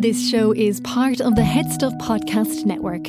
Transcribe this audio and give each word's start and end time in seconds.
This 0.00 0.30
show 0.30 0.52
is 0.52 0.80
part 0.82 1.20
of 1.20 1.34
the 1.34 1.42
Head 1.42 1.72
Stuff 1.72 1.92
Podcast 1.94 2.64
Network. 2.64 3.08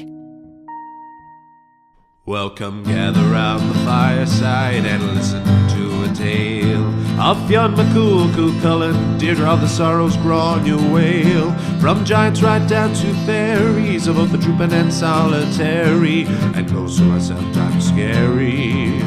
Welcome, 2.25 2.81
gather 2.83 3.21
round 3.29 3.69
the 3.69 3.75
fireside 3.81 4.87
and 4.87 5.03
listen 5.13 5.43
to 5.43 6.11
a 6.11 6.15
tale 6.15 6.83
of 7.21 7.47
Fionn 7.47 7.75
McCool, 7.75 8.31
Cú 8.31 8.59
Chulainn, 8.61 9.19
Deirdre 9.19 9.45
of 9.47 9.61
the 9.61 9.67
Sorrows, 9.67 10.17
Gráinne 10.17 10.65
Mhaol. 10.65 11.79
From 11.79 12.03
giants 12.05 12.41
right 12.41 12.67
down 12.67 12.95
to 12.95 13.13
fairies, 13.27 14.07
of 14.07 14.15
both 14.15 14.31
the 14.31 14.39
trooping 14.39 14.73
and 14.73 14.91
solitary, 14.91 16.23
and 16.55 16.67
oh, 16.71 16.73
those 16.73 16.97
who 16.97 17.11
are 17.11 17.19
sometimes 17.19 17.87
scary. 17.87 18.99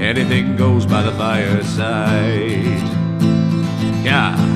Anything 0.00 0.56
goes 0.56 0.86
by 0.86 1.02
the 1.02 1.12
fireside. 1.12 2.80
Yeah. 4.02 4.55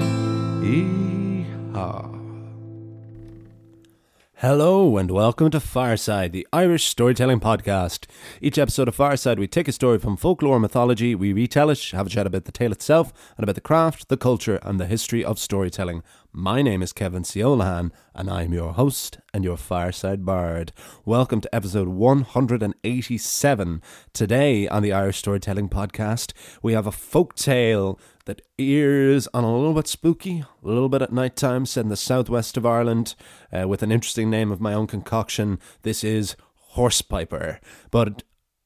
Hello 4.41 4.97
and 4.97 5.11
welcome 5.11 5.51
to 5.51 5.59
Fireside, 5.59 6.31
the 6.31 6.47
Irish 6.51 6.85
storytelling 6.85 7.39
podcast. 7.39 8.07
Each 8.41 8.57
episode 8.57 8.87
of 8.87 8.95
Fireside, 8.95 9.37
we 9.37 9.45
take 9.45 9.67
a 9.67 9.71
story 9.71 9.99
from 9.99 10.17
folklore 10.17 10.55
and 10.55 10.63
mythology, 10.63 11.13
we 11.13 11.31
retell 11.31 11.69
it, 11.69 11.91
have 11.91 12.07
a 12.07 12.09
chat 12.09 12.25
about 12.25 12.45
the 12.45 12.51
tale 12.51 12.71
itself, 12.71 13.13
and 13.37 13.43
about 13.43 13.53
the 13.53 13.61
craft, 13.61 14.09
the 14.09 14.17
culture, 14.17 14.57
and 14.63 14.79
the 14.79 14.87
history 14.87 15.23
of 15.23 15.37
storytelling. 15.37 16.01
My 16.33 16.63
name 16.63 16.81
is 16.81 16.91
Kevin 16.91 17.23
C. 17.23 17.41
Olohan, 17.41 17.91
and 18.15 18.31
I'm 18.31 18.51
your 18.51 18.73
host 18.73 19.19
and 19.31 19.43
your 19.43 19.57
Fireside 19.57 20.25
Bard. 20.25 20.71
Welcome 21.05 21.41
to 21.41 21.55
episode 21.55 21.89
187. 21.89 23.81
Today 24.11 24.67
on 24.67 24.81
the 24.81 24.91
Irish 24.91 25.17
Storytelling 25.17 25.69
Podcast, 25.69 26.33
we 26.63 26.73
have 26.73 26.87
a 26.87 26.91
folk 26.91 27.35
tale 27.35 27.99
that 28.31 28.41
ears 28.57 29.27
on 29.33 29.43
a 29.43 29.53
little 29.53 29.73
bit 29.73 29.87
spooky, 29.87 30.39
a 30.39 30.65
little 30.65 30.87
bit 30.87 31.01
at 31.01 31.11
night 31.11 31.35
time, 31.35 31.65
set 31.65 31.83
in 31.83 31.89
the 31.89 31.97
southwest 31.97 32.55
of 32.55 32.65
Ireland, 32.65 33.13
uh, 33.51 33.67
with 33.67 33.83
an 33.83 33.91
interesting 33.91 34.29
name 34.29 34.53
of 34.53 34.61
my 34.61 34.73
own 34.73 34.87
concoction. 34.87 35.59
This 35.81 36.01
is 36.01 36.37
Horsepiper. 36.75 37.59
But 37.89 38.23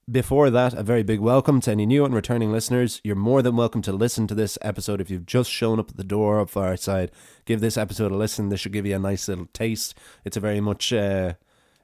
before 0.09 0.51
that, 0.51 0.75
a 0.75 0.83
very 0.83 1.01
big 1.01 1.19
welcome 1.19 1.61
to 1.61 1.71
any 1.71 1.87
new 1.87 2.05
and 2.05 2.13
returning 2.13 2.51
listeners. 2.51 3.01
You're 3.03 3.15
more 3.15 3.41
than 3.41 3.55
welcome 3.55 3.81
to 3.81 3.91
listen 3.91 4.27
to 4.27 4.35
this 4.35 4.55
episode 4.61 5.01
if 5.01 5.09
you've 5.09 5.25
just 5.25 5.49
shown 5.49 5.79
up 5.79 5.89
at 5.89 5.97
the 5.97 6.03
door 6.03 6.37
of 6.37 6.51
Fireside. 6.51 7.11
Give 7.45 7.59
this 7.59 7.75
episode 7.75 8.11
a 8.11 8.15
listen. 8.15 8.49
This 8.49 8.59
should 8.59 8.73
give 8.73 8.85
you 8.85 8.95
a 8.95 8.99
nice 8.99 9.27
little 9.27 9.47
taste. 9.51 9.95
It's 10.23 10.37
a 10.37 10.41
very 10.41 10.61
much. 10.61 10.93
Uh, 10.93 11.33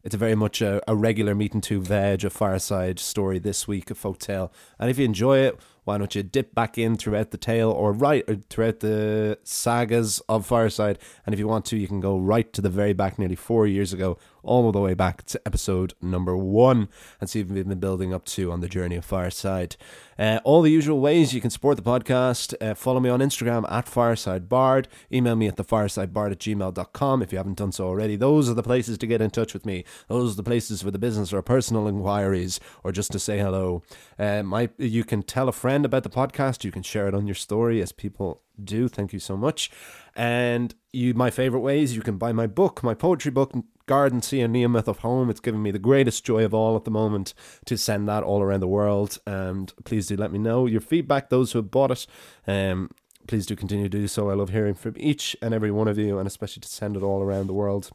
it's 0.04 0.16
a 0.16 0.20
very 0.20 0.36
much 0.36 0.62
a, 0.62 0.82
a 0.88 0.95
regular 0.95 1.36
meat 1.36 1.54
and 1.54 1.62
two 1.62 1.80
veg, 1.80 2.23
a 2.23 2.32
fireside 2.32 2.98
story 2.98 3.38
this 3.38 3.68
week, 3.68 3.92
a 3.92 3.95
folk 3.95 4.18
tale. 4.18 4.52
And 4.80 4.90
if 4.90 4.98
you 4.98 5.06
enjoy 5.06 5.40
it, 5.40 5.60
why 5.84 5.98
don't 5.98 6.14
you 6.14 6.22
dip 6.22 6.54
back 6.54 6.78
in 6.78 6.96
throughout 6.96 7.32
the 7.32 7.38
tale 7.38 7.72
or 7.72 7.92
right 7.92 8.24
uh, 8.28 8.34
or 8.34 8.38
throughout 8.50 8.82
the 8.82 9.40
sagas 9.44 10.20
of 10.30 10.46
Fireside? 10.46 11.00
And 11.26 11.34
if 11.34 11.40
you 11.40 11.48
want 11.48 11.66
to, 11.66 11.78
you 11.78 11.88
can 11.88 12.00
go 12.00 12.18
right 12.18 12.52
to 12.54 12.62
the 12.62 12.70
very 12.70 12.94
back, 12.94 13.18
nearly 13.18 13.36
four 13.36 13.66
years 13.66 13.92
ago, 13.92 14.18
all 14.44 14.72
the 14.72 14.80
way 14.80 14.94
back 14.94 15.23
to 15.25 15.42
episode 15.45 15.94
number 16.02 16.36
one, 16.36 16.89
and 17.20 17.30
see 17.30 17.44
what 17.44 17.53
we've 17.53 17.67
been 17.67 17.80
building 17.80 18.14
up 18.14 18.26
to 18.26 18.52
on 18.52 18.61
the 18.61 18.67
journey 18.67 18.95
of 18.95 19.05
Fireside. 19.05 19.76
Uh, 20.21 20.39
all 20.43 20.61
the 20.61 20.70
usual 20.70 20.99
ways 20.99 21.33
you 21.33 21.42
can 21.42 21.49
support 21.49 21.77
the 21.77 21.83
podcast. 21.83 22.54
Uh, 22.61 22.76
follow 22.76 22.99
me 22.99 23.10
on 23.10 23.21
Instagram 23.21 23.70
at 23.71 23.88
FiresideBard. 23.88 24.86
Email 25.11 25.36
me 25.36 25.48
at 25.48 25.55
thefiresidebard 25.55 26.32
at 26.32 26.39
gmail.com 26.39 27.21
if 27.23 27.32
you 27.32 27.38
haven't 27.39 27.58
done 27.58 27.71
so 27.71 27.88
already. 27.88 28.16
Those 28.16 28.48
are 28.48 28.54
the 28.54 28.61
places 28.61 28.99
to 28.99 29.08
get 29.08 29.20
in 29.20 29.32
touch 29.32 29.54
with 29.54 29.66
me. 29.66 29.83
Those 30.10 30.33
are 30.33 30.36
the 30.36 30.43
places 30.43 30.83
for 30.83 30.92
the 30.92 30.99
business 30.99 31.33
or 31.33 31.42
personal 31.42 31.87
inquiries 31.87 32.60
or 32.83 32.92
just 32.92 33.11
to 33.14 33.20
say 33.20 33.39
hello. 33.39 33.82
Uh, 34.20 34.43
my, 34.43 34.70
you 34.77 35.04
can 35.04 35.23
tell 35.23 35.49
a 35.49 35.54
friend 35.54 35.86
about 35.86 36.04
the 36.04 36.10
podcast. 36.10 36.64
You 36.64 36.71
can 36.71 36.83
share 36.83 37.08
it 37.08 37.16
on 37.16 37.26
your 37.26 37.36
story 37.36 37.82
as 37.82 37.92
people 37.92 38.43
do. 38.64 38.87
Thank 38.87 39.14
you 39.14 39.20
so 39.20 39.36
much. 39.36 39.71
And 40.16 40.76
you, 40.93 41.14
my 41.14 41.32
favorite 41.32 41.61
ways, 41.61 41.95
you 41.95 42.02
can 42.02 42.17
buy 42.17 42.32
my 42.32 42.48
book, 42.48 42.83
my 42.83 42.93
poetry 42.93 43.32
book, 43.32 43.54
Gardensea 43.92 44.46
and 44.46 44.56
Neomyth 44.56 44.88
of 44.88 45.00
Home. 45.00 45.30
It's 45.30 45.42
given 45.42 45.62
me 45.62 45.70
the 45.70 45.78
greatest 45.78 46.24
joy 46.24 46.46
of 46.46 46.54
all 46.54 46.78
at 46.78 46.86
the 46.86 46.92
moment 46.92 47.34
to 47.66 47.78
send 47.78 48.08
that 48.08 48.24
all 48.24 48.42
around 48.42 48.62
the 48.62 48.68
world. 48.68 49.18
And 49.28 49.74
please 49.84 50.08
do 50.08 50.16
let 50.16 50.32
me 50.32 50.40
know 50.40 50.66
your 50.66 50.80
feedback, 50.80 51.30
those 51.30 51.52
who 51.52 51.60
have 51.60 51.72
bought 51.72 51.92
it. 51.92 52.08
Um, 52.48 52.92
please 53.28 53.46
do 53.46 53.54
continue 53.54 53.90
to 53.90 53.98
do 53.98 54.08
so. 54.08 54.30
I 54.30 54.34
love 54.36 54.52
hearing 54.52 54.76
from 54.76 54.94
each 54.96 55.36
and 55.42 55.54
every 55.54 55.72
one 55.72 55.90
of 55.90 55.98
you, 55.98 56.18
and 56.20 56.26
especially 56.26 56.62
to 56.62 56.70
send 56.70 56.96
it 56.96 57.04
all 57.04 57.22
around 57.22 57.48
the 57.48 57.54
world. 57.54 57.90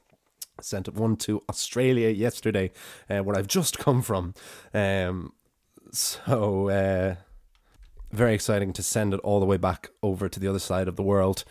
Sent 0.60 0.86
one 0.92 1.16
to 1.16 1.42
Australia 1.48 2.10
yesterday, 2.10 2.72
uh, 3.08 3.20
where 3.20 3.38
I've 3.38 3.48
just 3.48 3.78
come 3.78 4.02
from. 4.02 4.34
Um, 4.74 5.32
so 5.92 6.68
uh, 6.68 7.14
very 8.12 8.34
exciting 8.34 8.74
to 8.74 8.82
send 8.82 9.14
it 9.14 9.20
all 9.20 9.40
the 9.40 9.46
way 9.46 9.56
back 9.56 9.88
over 10.02 10.28
to 10.28 10.38
the 10.38 10.48
other 10.48 10.58
side 10.58 10.88
of 10.88 10.96
the 10.96 11.02
world. 11.02 11.44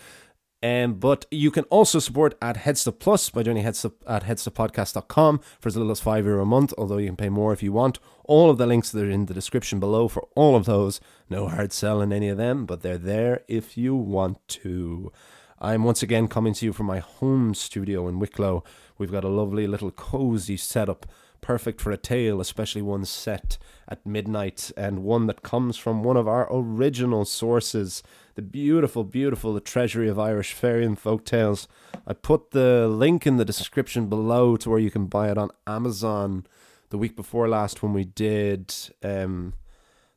Um, 0.65 0.95
but 0.95 1.27
you 1.29 1.51
can 1.51 1.65
also 1.65 1.99
support 1.99 2.35
at 2.41 2.57
Headstuff 2.57 2.97
Plus 2.97 3.29
by 3.29 3.43
joining 3.43 3.63
Headstuff 3.63 3.93
at 4.07 4.23
headstuffpodcast.com 4.23 5.39
for 5.59 5.69
as 5.69 5.77
little 5.77 5.91
as 5.91 5.99
five 5.99 6.25
euro 6.25 6.41
a 6.41 6.45
month, 6.45 6.73
although 6.75 6.97
you 6.97 7.05
can 7.05 7.15
pay 7.15 7.29
more 7.29 7.53
if 7.53 7.61
you 7.61 7.71
want. 7.71 7.99
All 8.23 8.49
of 8.49 8.57
the 8.57 8.65
links 8.65 8.95
are 8.95 9.07
in 9.07 9.27
the 9.27 9.33
description 9.35 9.79
below 9.79 10.07
for 10.07 10.27
all 10.35 10.55
of 10.55 10.65
those. 10.65 10.99
No 11.29 11.47
hard 11.49 11.71
sell 11.71 12.01
in 12.01 12.11
any 12.11 12.29
of 12.29 12.37
them, 12.37 12.65
but 12.65 12.81
they're 12.81 12.97
there 12.97 13.43
if 13.47 13.77
you 13.77 13.93
want 13.93 14.39
to. 14.47 15.11
I'm 15.59 15.83
once 15.83 16.01
again 16.01 16.27
coming 16.27 16.55
to 16.55 16.65
you 16.65 16.73
from 16.73 16.87
my 16.87 16.97
home 16.97 17.53
studio 17.53 18.07
in 18.07 18.17
Wicklow. 18.17 18.63
We've 18.97 19.11
got 19.11 19.23
a 19.23 19.29
lovely 19.29 19.67
little 19.67 19.91
cozy 19.91 20.57
setup, 20.57 21.05
perfect 21.45 21.79
for 21.79 21.91
a 21.91 21.97
tale, 21.97 22.41
especially 22.41 22.81
one 22.81 23.05
set 23.05 23.59
at 23.87 24.03
midnight 24.03 24.71
and 24.75 25.03
one 25.03 25.27
that 25.27 25.43
comes 25.43 25.77
from 25.77 26.01
one 26.01 26.17
of 26.17 26.27
our 26.27 26.47
original 26.51 27.23
sources 27.23 28.01
the 28.33 28.41
beautiful, 28.41 29.03
beautiful 29.03 29.53
The 29.53 29.61
Treasury 29.61 30.09
of 30.09 30.17
Irish 30.17 30.53
Fairy 30.53 30.83
and 30.83 30.97
Folk 30.97 31.23
Tales. 31.23 31.67
I 32.07 32.13
put 32.13 32.49
the 32.49 32.87
link 32.87 33.27
in 33.27 33.37
the 33.37 33.45
description 33.45 34.07
below 34.07 34.57
to 34.57 34.69
where 34.71 34.79
you 34.79 34.89
can 34.89 35.05
buy 35.05 35.29
it 35.29 35.37
on 35.37 35.51
Amazon 35.67 36.47
the 36.89 36.97
week 36.97 37.15
before 37.15 37.47
last 37.47 37.83
when 37.83 37.93
we 37.93 38.05
did 38.05 38.73
um, 39.03 39.53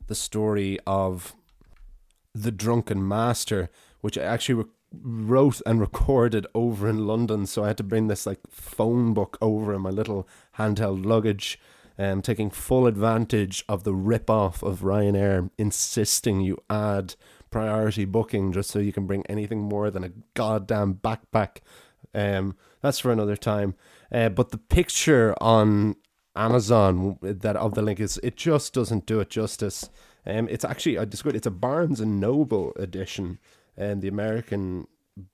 the 0.07 0.15
story 0.15 0.79
of 0.87 1.35
The 2.33 2.51
Drunken 2.51 3.07
Master, 3.07 3.69
which 4.01 4.17
I 4.17 4.23
actually 4.23 4.65
wrote 4.91 5.61
and 5.65 5.79
recorded 5.79 6.47
over 6.53 6.87
in 6.89 7.05
London. 7.05 7.45
So 7.45 7.63
I 7.63 7.67
had 7.67 7.77
to 7.77 7.83
bring 7.83 8.07
this 8.07 8.25
like 8.25 8.39
phone 8.49 9.13
book 9.13 9.37
over 9.41 9.73
in 9.73 9.81
my 9.81 9.89
little 9.89 10.27
handheld 10.57 11.05
luggage. 11.05 11.59
Um, 11.97 12.21
taking 12.21 12.49
full 12.49 12.87
advantage 12.87 13.65
of 13.67 13.83
the 13.83 13.93
rip 13.93 14.29
off 14.29 14.63
of 14.63 14.79
Ryanair 14.79 15.49
insisting 15.57 16.39
you 16.39 16.57
add 16.69 17.15
priority 17.49 18.05
booking 18.05 18.53
just 18.53 18.71
so 18.71 18.79
you 18.79 18.93
can 18.93 19.05
bring 19.05 19.25
anything 19.25 19.59
more 19.59 19.91
than 19.91 20.05
a 20.05 20.11
goddamn 20.33 20.93
backpack. 20.95 21.57
Um, 22.13 22.55
that's 22.81 22.99
for 22.99 23.11
another 23.11 23.35
time. 23.35 23.75
Uh, 24.11 24.29
but 24.29 24.51
the 24.51 24.57
picture 24.57 25.35
on 25.41 25.97
Amazon 26.35 27.17
that 27.21 27.57
of 27.57 27.73
the 27.73 27.81
link 27.81 27.99
is 27.99 28.17
it 28.23 28.37
just 28.37 28.73
doesn't 28.73 29.05
do 29.05 29.19
it 29.19 29.29
justice. 29.29 29.89
Um, 30.25 30.47
it's 30.49 30.65
actually 30.65 30.97
I 30.97 31.05
described 31.05 31.35
it's 31.35 31.47
a 31.47 31.51
Barnes 31.51 31.99
and 31.99 32.19
Noble 32.19 32.71
edition 32.77 33.39
and 33.77 34.01
the 34.01 34.07
American 34.07 34.87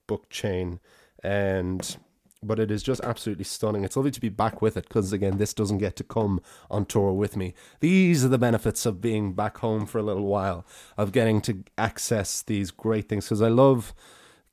book 0.07 0.29
chain, 0.29 0.79
and 1.23 1.97
but 2.43 2.59
it 2.59 2.70
is 2.70 2.84
just 2.84 3.02
absolutely 3.03 3.43
stunning. 3.43 3.84
It's 3.84 3.96
lovely 3.96 4.11
to 4.11 4.22
be 4.22 4.29
back 4.29 4.61
with 4.61 4.78
it 4.78 4.87
because 4.87 5.11
again, 5.11 5.37
this 5.37 5.53
doesn't 5.53 5.79
get 5.79 5.96
to 5.97 6.03
come 6.03 6.41
on 6.70 6.85
tour 6.85 7.11
with 7.11 7.35
me. 7.35 7.53
These 7.79 8.23
are 8.23 8.29
the 8.29 8.37
benefits 8.37 8.85
of 8.85 9.02
being 9.02 9.34
back 9.34 9.58
home 9.58 9.85
for 9.85 9.97
a 9.97 10.03
little 10.03 10.26
while, 10.26 10.66
of 10.97 11.11
getting 11.11 11.41
to 11.41 11.64
access 11.78 12.41
these 12.41 12.72
great 12.72 13.09
things 13.09 13.26
because 13.26 13.41
I 13.41 13.49
love 13.49 13.93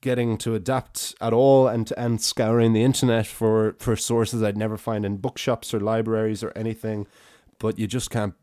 getting 0.01 0.37
to 0.37 0.55
adapt 0.55 1.15
at 1.21 1.33
all 1.33 1.69
and 1.69 1.93
and 1.97 2.21
scouring 2.21 2.73
the 2.73 2.83
internet 2.83 3.27
for 3.27 3.77
for 3.79 3.97
sources 3.97 4.43
I'd 4.43 4.57
never 4.57 4.77
find 4.77 5.05
in 5.05 5.19
bookshops 5.19 5.73
or 5.73 5.81
libraries 5.81 6.43
or 6.43 6.53
anything. 6.57 7.07
But 7.59 7.79
you 7.79 7.87
just 7.87 8.11
can't 8.11 8.35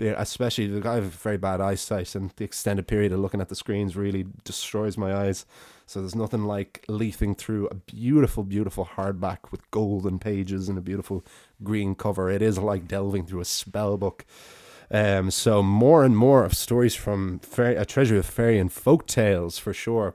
especially 0.00 0.66
the 0.66 0.80
guy 0.80 0.96
have 0.96 1.04
very 1.04 1.36
bad 1.36 1.60
eyesight, 1.60 2.14
and 2.14 2.30
the 2.36 2.44
extended 2.44 2.86
period 2.86 3.12
of 3.12 3.20
looking 3.20 3.40
at 3.40 3.48
the 3.48 3.54
screens 3.54 3.96
really 3.96 4.26
destroys 4.44 4.96
my 4.96 5.14
eyes. 5.14 5.46
So 5.86 6.00
there's 6.00 6.14
nothing 6.14 6.44
like 6.44 6.84
leafing 6.88 7.34
through 7.34 7.68
a 7.68 7.74
beautiful, 7.74 8.42
beautiful 8.42 8.86
hardback 8.96 9.50
with 9.50 9.70
golden 9.70 10.18
pages 10.18 10.68
and 10.68 10.78
a 10.78 10.82
beautiful 10.82 11.24
green 11.62 11.94
cover. 11.94 12.30
It 12.30 12.42
is 12.42 12.58
like 12.58 12.88
delving 12.88 13.26
through 13.26 13.40
a 13.40 13.44
spell 13.44 13.96
book. 13.96 14.24
Um, 14.90 15.30
so 15.30 15.62
more 15.62 16.04
and 16.04 16.16
more 16.16 16.44
of 16.44 16.54
stories 16.54 16.94
from 16.94 17.38
fairy, 17.40 17.76
a 17.76 17.84
treasury 17.84 18.18
of 18.18 18.26
fairy 18.26 18.58
and 18.58 18.72
folk 18.72 19.06
tales 19.06 19.58
for 19.58 19.72
sure. 19.72 20.14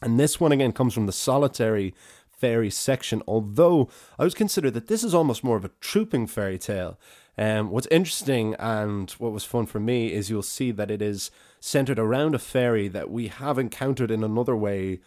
And 0.00 0.18
this 0.18 0.40
one 0.40 0.52
again 0.52 0.72
comes 0.72 0.94
from 0.94 1.06
the 1.06 1.12
solitary 1.12 1.94
fairy 2.28 2.70
section, 2.70 3.22
although 3.26 3.88
I 4.18 4.24
would 4.24 4.34
consider 4.34 4.70
that 4.72 4.88
this 4.88 5.04
is 5.04 5.14
almost 5.14 5.44
more 5.44 5.56
of 5.56 5.64
a 5.64 5.70
trooping 5.80 6.26
fairy 6.26 6.58
tale. 6.58 6.98
Um, 7.38 7.70
what's 7.70 7.86
interesting 7.90 8.54
and 8.58 9.10
what 9.12 9.32
was 9.32 9.44
fun 9.44 9.66
for 9.66 9.80
me 9.80 10.12
is 10.12 10.28
you'll 10.28 10.42
see 10.42 10.70
that 10.72 10.90
it 10.90 11.00
is 11.00 11.30
centered 11.60 11.98
around 11.98 12.34
a 12.34 12.38
fairy 12.38 12.88
that 12.88 13.10
we 13.10 13.28
have 13.28 13.58
encountered 13.58 14.10
in 14.10 14.22
another 14.22 14.54
way 14.54 15.00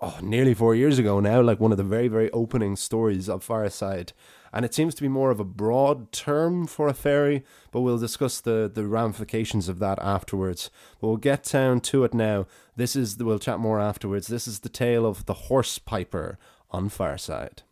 oh, 0.00 0.18
nearly 0.22 0.54
four 0.54 0.74
years 0.74 0.98
ago 0.98 1.20
now, 1.20 1.40
like 1.40 1.60
one 1.60 1.72
of 1.72 1.78
the 1.78 1.84
very, 1.84 2.08
very 2.08 2.30
opening 2.32 2.76
stories 2.76 3.28
of 3.28 3.44
Fireside. 3.44 4.12
And 4.52 4.64
it 4.64 4.74
seems 4.74 4.94
to 4.96 5.02
be 5.02 5.08
more 5.08 5.30
of 5.30 5.40
a 5.40 5.44
broad 5.44 6.12
term 6.12 6.66
for 6.66 6.88
a 6.88 6.94
fairy, 6.94 7.44
but 7.70 7.80
we'll 7.80 7.98
discuss 7.98 8.40
the, 8.40 8.70
the 8.72 8.86
ramifications 8.86 9.68
of 9.68 9.78
that 9.78 9.98
afterwards. 10.02 10.70
But 11.00 11.06
we'll 11.06 11.16
get 11.16 11.44
down 11.44 11.80
to 11.80 12.04
it 12.04 12.12
now. 12.12 12.46
This 12.76 12.94
is 12.94 13.16
the, 13.16 13.24
we'll 13.24 13.38
chat 13.38 13.60
more 13.60 13.80
afterwards. 13.80 14.26
This 14.26 14.46
is 14.46 14.60
the 14.60 14.68
tale 14.68 15.06
of 15.06 15.26
the 15.26 15.34
horse 15.34 15.78
piper 15.78 16.38
on 16.70 16.88
Fireside. 16.88 17.62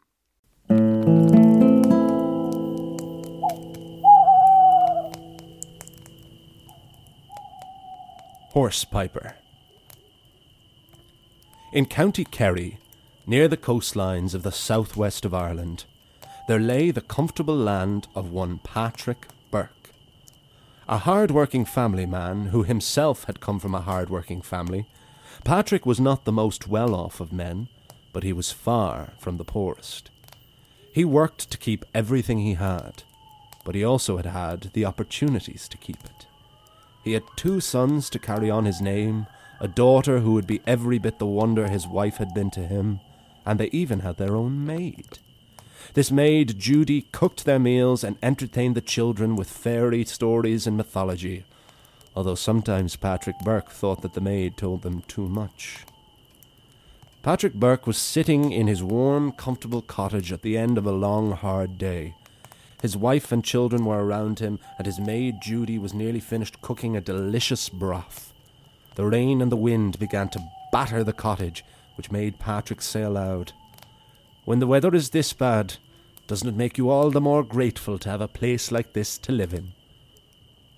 Horse 8.52 8.84
Piper. 8.84 9.36
In 11.72 11.86
County 11.86 12.24
Kerry, 12.24 12.80
near 13.24 13.46
the 13.46 13.56
coastlines 13.56 14.34
of 14.34 14.42
the 14.42 14.50
southwest 14.50 15.24
of 15.24 15.32
Ireland, 15.32 15.84
there 16.48 16.58
lay 16.58 16.90
the 16.90 17.00
comfortable 17.00 17.54
land 17.54 18.08
of 18.16 18.32
one 18.32 18.58
Patrick 18.64 19.28
Burke. 19.52 19.92
A 20.88 20.98
hard 20.98 21.30
working 21.30 21.64
family 21.64 22.06
man 22.06 22.46
who 22.46 22.64
himself 22.64 23.22
had 23.24 23.38
come 23.38 23.60
from 23.60 23.72
a 23.72 23.82
hard 23.82 24.10
working 24.10 24.42
family, 24.42 24.88
Patrick 25.44 25.86
was 25.86 26.00
not 26.00 26.24
the 26.24 26.32
most 26.32 26.66
well 26.66 26.92
off 26.92 27.20
of 27.20 27.32
men, 27.32 27.68
but 28.12 28.24
he 28.24 28.32
was 28.32 28.50
far 28.50 29.12
from 29.20 29.36
the 29.36 29.44
poorest. 29.44 30.10
He 30.92 31.04
worked 31.04 31.52
to 31.52 31.58
keep 31.58 31.84
everything 31.94 32.40
he 32.40 32.54
had, 32.54 33.04
but 33.64 33.76
he 33.76 33.84
also 33.84 34.16
had 34.16 34.26
had 34.26 34.72
the 34.72 34.84
opportunities 34.84 35.68
to 35.68 35.78
keep 35.78 36.04
it. 36.04 36.26
He 37.02 37.12
had 37.12 37.24
two 37.36 37.60
sons 37.60 38.10
to 38.10 38.18
carry 38.18 38.50
on 38.50 38.64
his 38.64 38.80
name, 38.80 39.26
a 39.58 39.68
daughter 39.68 40.20
who 40.20 40.32
would 40.32 40.46
be 40.46 40.60
every 40.66 40.98
bit 40.98 41.18
the 41.18 41.26
wonder 41.26 41.68
his 41.68 41.86
wife 41.86 42.16
had 42.16 42.34
been 42.34 42.50
to 42.52 42.66
him, 42.66 43.00
and 43.46 43.58
they 43.58 43.68
even 43.72 44.00
had 44.00 44.16
their 44.16 44.36
own 44.36 44.64
maid. 44.64 45.18
This 45.94 46.10
maid, 46.10 46.58
Judy, 46.58 47.02
cooked 47.12 47.44
their 47.44 47.58
meals 47.58 48.04
and 48.04 48.16
entertained 48.22 48.74
the 48.74 48.80
children 48.80 49.34
with 49.34 49.50
fairy 49.50 50.04
stories 50.04 50.66
and 50.66 50.76
mythology, 50.76 51.44
although 52.14 52.34
sometimes 52.34 52.96
Patrick 52.96 53.36
Burke 53.44 53.70
thought 53.70 54.02
that 54.02 54.14
the 54.14 54.20
maid 54.20 54.56
told 54.56 54.82
them 54.82 55.02
too 55.08 55.28
much. 55.28 55.84
Patrick 57.22 57.54
Burke 57.54 57.86
was 57.86 57.98
sitting 57.98 58.52
in 58.52 58.66
his 58.66 58.82
warm, 58.82 59.32
comfortable 59.32 59.82
cottage 59.82 60.32
at 60.32 60.42
the 60.42 60.56
end 60.56 60.78
of 60.78 60.86
a 60.86 60.92
long, 60.92 61.32
hard 61.32 61.76
day. 61.76 62.14
His 62.82 62.96
wife 62.96 63.30
and 63.30 63.44
children 63.44 63.84
were 63.84 64.04
around 64.04 64.38
him, 64.38 64.58
and 64.78 64.86
his 64.86 64.98
maid 64.98 65.42
Judy 65.42 65.78
was 65.78 65.92
nearly 65.92 66.20
finished 66.20 66.62
cooking 66.62 66.96
a 66.96 67.00
delicious 67.00 67.68
broth. 67.68 68.32
The 68.94 69.04
rain 69.04 69.42
and 69.42 69.52
the 69.52 69.56
wind 69.56 69.98
began 69.98 70.28
to 70.30 70.50
batter 70.72 71.04
the 71.04 71.12
cottage, 71.12 71.64
which 71.96 72.10
made 72.10 72.38
Patrick 72.38 72.80
say 72.80 73.02
aloud, 73.02 73.52
When 74.44 74.58
the 74.58 74.66
weather 74.66 74.94
is 74.94 75.10
this 75.10 75.32
bad, 75.32 75.76
doesn't 76.26 76.48
it 76.48 76.56
make 76.56 76.78
you 76.78 76.88
all 76.88 77.10
the 77.10 77.20
more 77.20 77.42
grateful 77.42 77.98
to 77.98 78.08
have 78.08 78.20
a 78.20 78.28
place 78.28 78.72
like 78.72 78.92
this 78.92 79.18
to 79.18 79.32
live 79.32 79.52
in? 79.52 79.72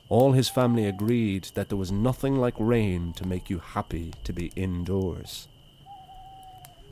All 0.09 0.33
his 0.33 0.49
family 0.49 0.87
agreed 0.87 1.51
that 1.55 1.69
there 1.69 1.79
was 1.79 1.93
nothing 1.93 2.37
like 2.37 2.55
rain 2.59 3.13
to 3.15 3.27
make 3.27 3.49
you 3.49 3.61
happy 3.61 4.13
to 4.25 4.33
be 4.33 4.53
indoors. 4.57 5.49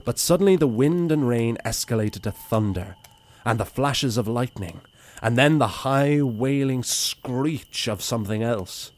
But 0.05 0.19
suddenly 0.19 0.57
the 0.57 0.67
wind 0.67 1.13
and 1.13 1.29
rain 1.29 1.59
escalated 1.65 2.23
to 2.23 2.33
thunder, 2.33 2.97
and 3.45 3.59
the 3.59 3.65
flashes 3.65 4.17
of 4.17 4.29
lightning, 4.29 4.81
and 5.23 5.37
then 5.37 5.59
the 5.59 5.67
high 5.67 6.23
wailing 6.23 6.83
screech 6.83 7.89
of 7.89 8.03
something 8.03 8.43
else. 8.43 8.91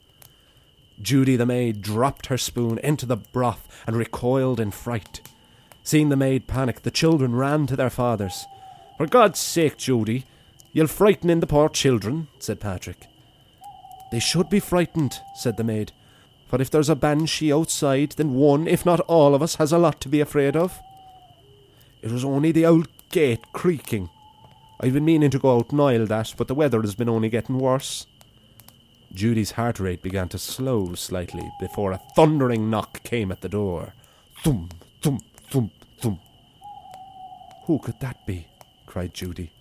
Judy 1.01 1.37
the 1.37 1.47
maid 1.47 1.83
dropped 1.83 2.27
her 2.27 2.39
spoon 2.39 2.79
into 2.79 3.07
the 3.07 3.17
broth 3.17 3.69
and 3.87 3.97
recoiled 3.97 4.61
in 4.61 4.71
fright. 4.71 5.21
Seeing 5.83 6.11
the 6.11 6.17
maid 6.17 6.47
panic, 6.47 6.83
the 6.83 6.91
children 6.91 7.35
ran 7.35 7.67
to 7.67 7.77
their 7.77 7.91
fathers. 7.91 8.47
For 8.97 9.07
God's 9.07 9.41
sake, 9.41 9.79
Judy, 9.79 10.25
you'll 10.73 10.87
frighten 10.87 11.29
in 11.29 11.41
the 11.41 11.47
poor 11.47 11.69
children, 11.69 12.29
said 12.39 12.61
Patrick. 12.61 13.09
They 14.13 14.21
should 14.21 14.49
be 14.49 14.61
frightened, 14.61 15.19
said 15.35 15.57
the 15.57 15.65
maid. 15.65 15.91
For 16.47 16.61
if 16.61 16.71
there's 16.71 16.91
a 16.91 16.95
banshee 16.95 17.53
outside, 17.53 18.13
then 18.13 18.35
one, 18.35 18.69
if 18.69 18.87
not 18.87 19.01
all 19.01 19.35
of 19.35 19.43
us, 19.43 19.57
has 19.57 19.73
a 19.73 19.79
lot 19.79 20.01
to 20.03 20.09
be 20.09 20.21
afraid 20.21 20.55
of. 20.55 20.79
It 22.03 22.13
was 22.13 22.25
only 22.25 22.53
the 22.53 22.67
old 22.67 22.89
gate 23.11 23.41
creaking, 23.53 24.11
I've 24.85 24.95
been 24.95 25.05
meaning 25.05 25.31
to 25.31 25.39
go 25.39 25.57
out 25.57 25.71
and 25.71 26.09
that, 26.09 26.35
but 26.37 26.49
the 26.49 26.55
weather 26.55 26.81
has 26.81 26.97
been 26.97 27.09
only 27.09 27.29
getting 27.29 27.57
worse. 27.57 28.07
Judy's 29.15 29.53
heart 29.53 29.79
rate 29.79 30.03
began 30.03 30.29
to 30.31 30.39
slow 30.39 30.95
slightly 30.97 31.49
before 31.61 31.93
a 31.93 32.01
thundering 32.17 32.69
knock 32.69 33.01
came 33.05 33.31
at 33.31 33.43
the 33.43 33.49
door. 33.49 33.95
Thump, 34.43 34.75
thump, 35.01 35.23
thump, 35.51 35.73
thump. 36.01 36.21
Who 37.67 37.79
could 37.79 38.01
that 38.01 38.27
be? 38.27 38.49
cried 38.87 39.15
Judy. 39.15 39.53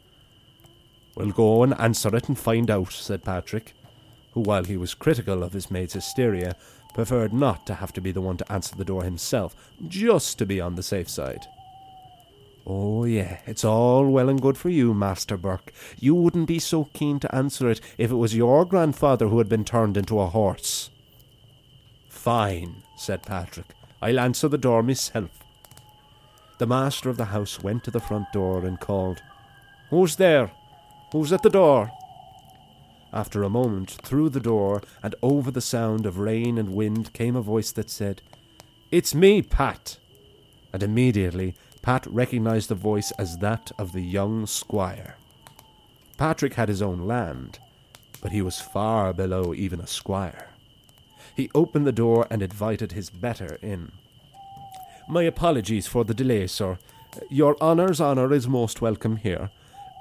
We'll 1.15 1.31
go 1.31 1.61
and 1.61 1.79
answer 1.79 2.15
it 2.15 2.27
and 2.27 2.39
find 2.39 2.71
out, 2.71 2.91
said 2.91 3.23
Patrick, 3.23 3.75
who, 4.31 4.41
while 4.41 4.63
he 4.63 4.75
was 4.75 4.95
critical 4.95 5.43
of 5.43 5.53
his 5.53 5.69
maid's 5.69 5.93
hysteria, 5.93 6.55
preferred 6.95 7.31
not 7.31 7.67
to 7.67 7.75
have 7.75 7.93
to 7.93 8.01
be 8.01 8.11
the 8.11 8.21
one 8.21 8.37
to 8.37 8.51
answer 8.51 8.75
the 8.75 8.85
door 8.85 9.03
himself, 9.03 9.55
just 9.87 10.39
to 10.39 10.47
be 10.47 10.59
on 10.59 10.75
the 10.75 10.83
safe 10.83 11.09
side. 11.09 11.45
Oh, 12.65 13.05
yeah, 13.05 13.39
it's 13.47 13.65
all 13.65 14.07
well 14.09 14.29
and 14.29 14.41
good 14.41 14.57
for 14.57 14.69
you, 14.69 14.93
Master 14.93 15.35
Burke. 15.35 15.73
You 15.97 16.13
wouldn't 16.13 16.47
be 16.47 16.59
so 16.59 16.89
keen 16.93 17.19
to 17.19 17.35
answer 17.35 17.69
it 17.69 17.81
if 17.97 18.11
it 18.11 18.15
was 18.15 18.35
your 18.35 18.65
grandfather 18.65 19.27
who 19.27 19.39
had 19.39 19.49
been 19.49 19.65
turned 19.65 19.97
into 19.97 20.19
a 20.19 20.27
horse. 20.27 20.89
Fine, 22.07 22.83
said 22.95 23.23
Patrick. 23.23 23.73
I'll 24.01 24.19
answer 24.19 24.47
the 24.47 24.57
door 24.57 24.83
myself. 24.83 25.31
The 26.59 26.67
master 26.67 27.09
of 27.09 27.17
the 27.17 27.25
house 27.25 27.63
went 27.63 27.83
to 27.85 27.91
the 27.91 27.99
front 27.99 28.31
door 28.31 28.63
and 28.63 28.79
called, 28.79 29.23
Who's 29.89 30.17
there? 30.17 30.51
Who's 31.11 31.33
at 31.33 31.41
the 31.41 31.49
door? 31.49 31.91
After 33.11 33.43
a 33.43 33.49
moment, 33.49 33.89
through 34.03 34.29
the 34.29 34.39
door 34.39 34.83
and 35.01 35.15
over 35.23 35.51
the 35.51 35.61
sound 35.61 36.05
of 36.05 36.19
rain 36.19 36.57
and 36.57 36.75
wind 36.75 37.11
came 37.13 37.35
a 37.35 37.41
voice 37.41 37.71
that 37.71 37.89
said, 37.89 38.21
It's 38.91 39.15
me, 39.15 39.41
Pat. 39.41 39.97
And 40.71 40.83
immediately 40.83 41.55
Pat 41.81 42.05
recognized 42.07 42.69
the 42.69 42.75
voice 42.75 43.11
as 43.11 43.37
that 43.39 43.71
of 43.77 43.91
the 43.91 44.01
young 44.01 44.45
squire. 44.45 45.15
Patrick 46.17 46.53
had 46.53 46.69
his 46.69 46.81
own 46.81 47.07
land, 47.07 47.59
but 48.21 48.31
he 48.31 48.41
was 48.41 48.61
far 48.61 49.13
below 49.13 49.53
even 49.53 49.79
a 49.79 49.87
squire. 49.87 50.49
He 51.35 51.49
opened 51.55 51.87
the 51.87 51.91
door 51.91 52.27
and 52.29 52.43
invited 52.43 52.91
his 52.91 53.09
better 53.09 53.57
in. 53.61 53.91
My 55.09 55.23
apologies 55.23 55.87
for 55.87 56.03
the 56.03 56.13
delay, 56.13 56.47
sir. 56.47 56.77
Your 57.29 57.57
honour's 57.59 57.99
honour 57.99 58.31
is 58.31 58.47
most 58.47 58.81
welcome 58.81 59.17
here, 59.17 59.49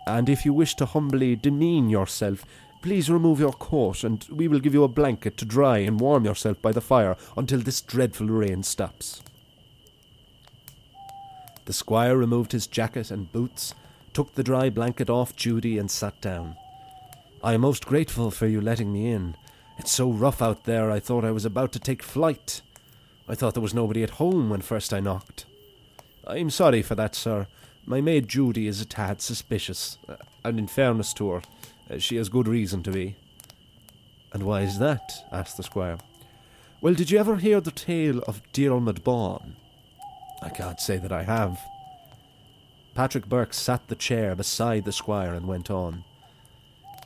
and 0.07 0.29
if 0.29 0.45
you 0.45 0.53
wish 0.53 0.75
to 0.77 0.87
humbly 0.87 1.35
demean 1.37 1.89
yourself, 1.89 2.45
please 2.83 3.11
remove 3.11 3.41
your 3.41 3.53
coat, 3.53 4.05
and 4.05 4.27
we 4.31 4.49
will 4.49 4.61
give 4.61 4.75
you 4.75 4.85
a 4.85 4.89
blanket 4.89 5.37
to 5.39 5.45
dry 5.45 5.79
and 5.79 6.01
warm 6.01 6.25
yourself 6.25 6.61
by 6.61 6.73
the 6.73 6.81
fire 6.81 7.17
until 7.37 7.61
this 7.61 7.81
dreadful 7.81 8.27
rain 8.27 8.63
stops. 8.63 9.23
The 11.65 11.73
squire 11.73 12.17
removed 12.17 12.53
his 12.53 12.67
jacket 12.67 13.11
and 13.11 13.31
boots, 13.33 13.75
took 14.13 14.35
the 14.35 14.43
dry 14.43 14.71
blanket 14.71 15.09
off 15.09 15.37
Judy, 15.37 15.79
and 15.79 15.91
sat 15.91 16.21
down. 16.21 16.57
I 17.43 17.55
am 17.55 17.63
most 17.63 17.87
grateful 17.87 18.31
for 18.31 18.47
you 18.47 18.61
letting 18.61 18.93
me 18.93 19.11
in. 19.11 19.37
It's 19.79 19.93
so 19.93 20.11
rough 20.11 20.43
out 20.43 20.65
there, 20.65 20.91
I 20.91 21.01
thought 21.01 21.25
I 21.25 21.31
was 21.31 21.45
about 21.45 21.73
to 21.73 21.79
take 21.79 22.03
flight. 22.03 22.61
I 23.29 23.35
thought 23.35 23.55
there 23.55 23.63
was 23.63 23.73
nobody 23.73 24.03
at 24.03 24.11
home 24.11 24.51
when 24.51 24.61
first 24.61 24.93
I 24.93 25.01
knocked. 25.01 25.47
I'm 26.27 26.51
sorry 26.51 26.83
for 26.83 26.95
that, 26.97 27.15
sir. 27.15 27.47
My 27.87 28.01
maid 28.01 28.29
Judy 28.29 28.67
is 28.67 28.81
a 28.81 28.85
tad 28.85 29.23
suspicious, 29.23 29.99
uh, 30.09 30.17
and 30.45 30.59
in 30.59 30.67
fairness 30.67 31.15
to 31.15 31.31
her, 31.31 31.43
uh, 31.91 31.99
she 31.99 32.17
has 32.17 32.29
good 32.29 32.47
reason 32.47 32.83
to 32.83 32.91
be. 32.91 33.17
And 34.33 34.43
why 34.43 34.63
is 34.63 34.79
that? 34.79 35.25
asked 35.33 35.57
the 35.57 35.63
squire. 35.63 35.99
Well, 36.81 36.95
did 36.95 37.11
you 37.11 37.19
ever 37.19 37.37
hear 37.37 37.61
the 37.61 37.71
tale 37.71 38.21
of 38.27 38.43
Diarmuid 38.53 39.03
Bawn? 39.03 39.57
I 40.43 40.49
can't 40.49 40.81
say 40.81 40.97
that 40.99 41.13
I 41.13 41.23
have. 41.23 41.61
Patrick 42.95 43.29
Burke 43.29 43.55
sat 43.55 43.87
the 43.89 43.95
chair 43.95 44.35
beside 44.35 44.85
the 44.85 44.93
squire 44.93 45.35
and 45.35 45.47
went 45.47 45.71
on. 45.71 46.05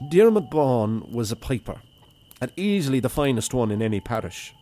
Diarmuid 0.08 0.50
Bawn 0.50 1.06
was 1.10 1.30
a 1.30 1.36
piper, 1.36 1.80
and 2.40 2.50
easily 2.56 3.00
the 3.00 3.08
finest 3.08 3.54
one 3.54 3.70
in 3.70 3.82
any 3.82 4.00
parish. 4.00 4.54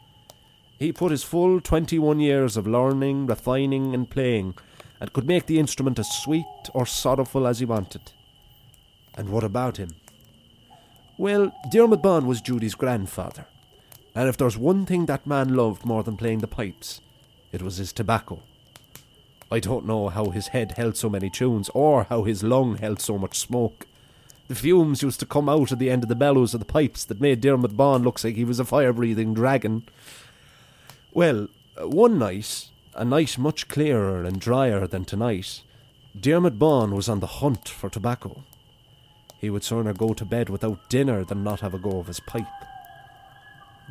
He 0.79 0.93
put 0.93 1.11
his 1.11 1.23
full 1.23 1.61
twenty 1.61 1.99
one 1.99 2.19
years 2.19 2.57
of 2.57 2.67
learning, 2.67 3.27
refining, 3.27 3.95
and 3.95 4.11
playing, 4.11 4.55
and 5.01 5.13
could 5.13 5.27
make 5.27 5.47
the 5.47 5.59
instrument 5.59 5.99
as 5.99 6.11
sweet 6.11 6.45
or 6.75 6.87
sorrowful 6.87 7.47
as 7.47 7.61
he 7.61 7.65
wanted. 7.65 8.13
And 9.15 9.29
what 9.29 9.45
about 9.45 9.77
him? 9.77 9.95
Well, 11.19 11.53
Diarmuid 11.71 12.03
Bawn 12.03 12.27
was 12.27 12.41
Judy's 12.41 12.75
grandfather, 12.75 13.47
and 14.15 14.29
if 14.29 14.37
there's 14.37 14.59
one 14.59 14.87
thing 14.87 15.07
that 15.07 15.27
man 15.27 15.55
loved 15.55 15.85
more 15.85 16.03
than 16.03 16.17
playing 16.17 16.39
the 16.39 16.47
pipes, 16.49 17.01
it 17.53 17.63
was 17.63 17.77
his 17.77 17.93
tobacco. 17.93 18.43
I 19.53 19.61
don't 19.61 19.85
know 19.85 20.09
how 20.09 20.31
his 20.31 20.49
head 20.49 20.73
held 20.79 20.97
so 20.97 21.11
many 21.11 21.29
tunes, 21.29 21.69
or 21.75 22.05
how 22.05 22.25
his 22.25 22.43
lung 22.43 22.79
held 22.79 23.03
so 23.03 23.19
much 23.19 23.39
smoke. 23.39 23.87
The 24.49 24.55
fumes 24.55 25.03
used 25.03 25.21
to 25.21 25.27
come 25.27 25.47
out 25.47 25.71
at 25.71 25.79
the 25.79 25.91
end 25.91 26.03
of 26.03 26.09
the 26.09 26.15
bellows 26.15 26.55
of 26.55 26.61
the 26.61 26.65
pipes 26.65 27.05
that 27.05 27.21
made 27.21 27.43
Dermot 27.43 27.77
Bawn 27.77 28.03
look 28.03 28.25
like 28.25 28.35
he 28.35 28.47
was 28.47 28.59
a 28.59 28.65
fire 28.65 28.95
breathing 28.95 29.35
dragon. 29.35 29.83
Well, 31.13 31.49
one 31.79 32.19
night, 32.19 32.69
a 32.95 33.05
night 33.05 33.37
much 33.37 33.69
clearer 33.69 34.25
and 34.25 34.41
drier 34.41 34.87
than 34.87 35.05
tonight, 35.05 35.61
Dermot 36.19 36.59
Bawn 36.59 36.95
was 36.95 37.11
on 37.11 37.21
the 37.21 37.27
hunt 37.27 37.69
for 37.69 37.91
tobacco. 37.91 38.45
He 39.39 39.51
would 39.51 39.65
sooner 39.65 39.93
go 39.93 40.15
to 40.15 40.25
bed 40.25 40.49
without 40.49 40.89
dinner 40.89 41.25
than 41.25 41.45
not 41.45 41.61
have 41.61 41.75
a 41.75 41.79
go 41.79 41.99
of 41.99 42.07
his 42.07 42.21
pipe. 42.21 42.47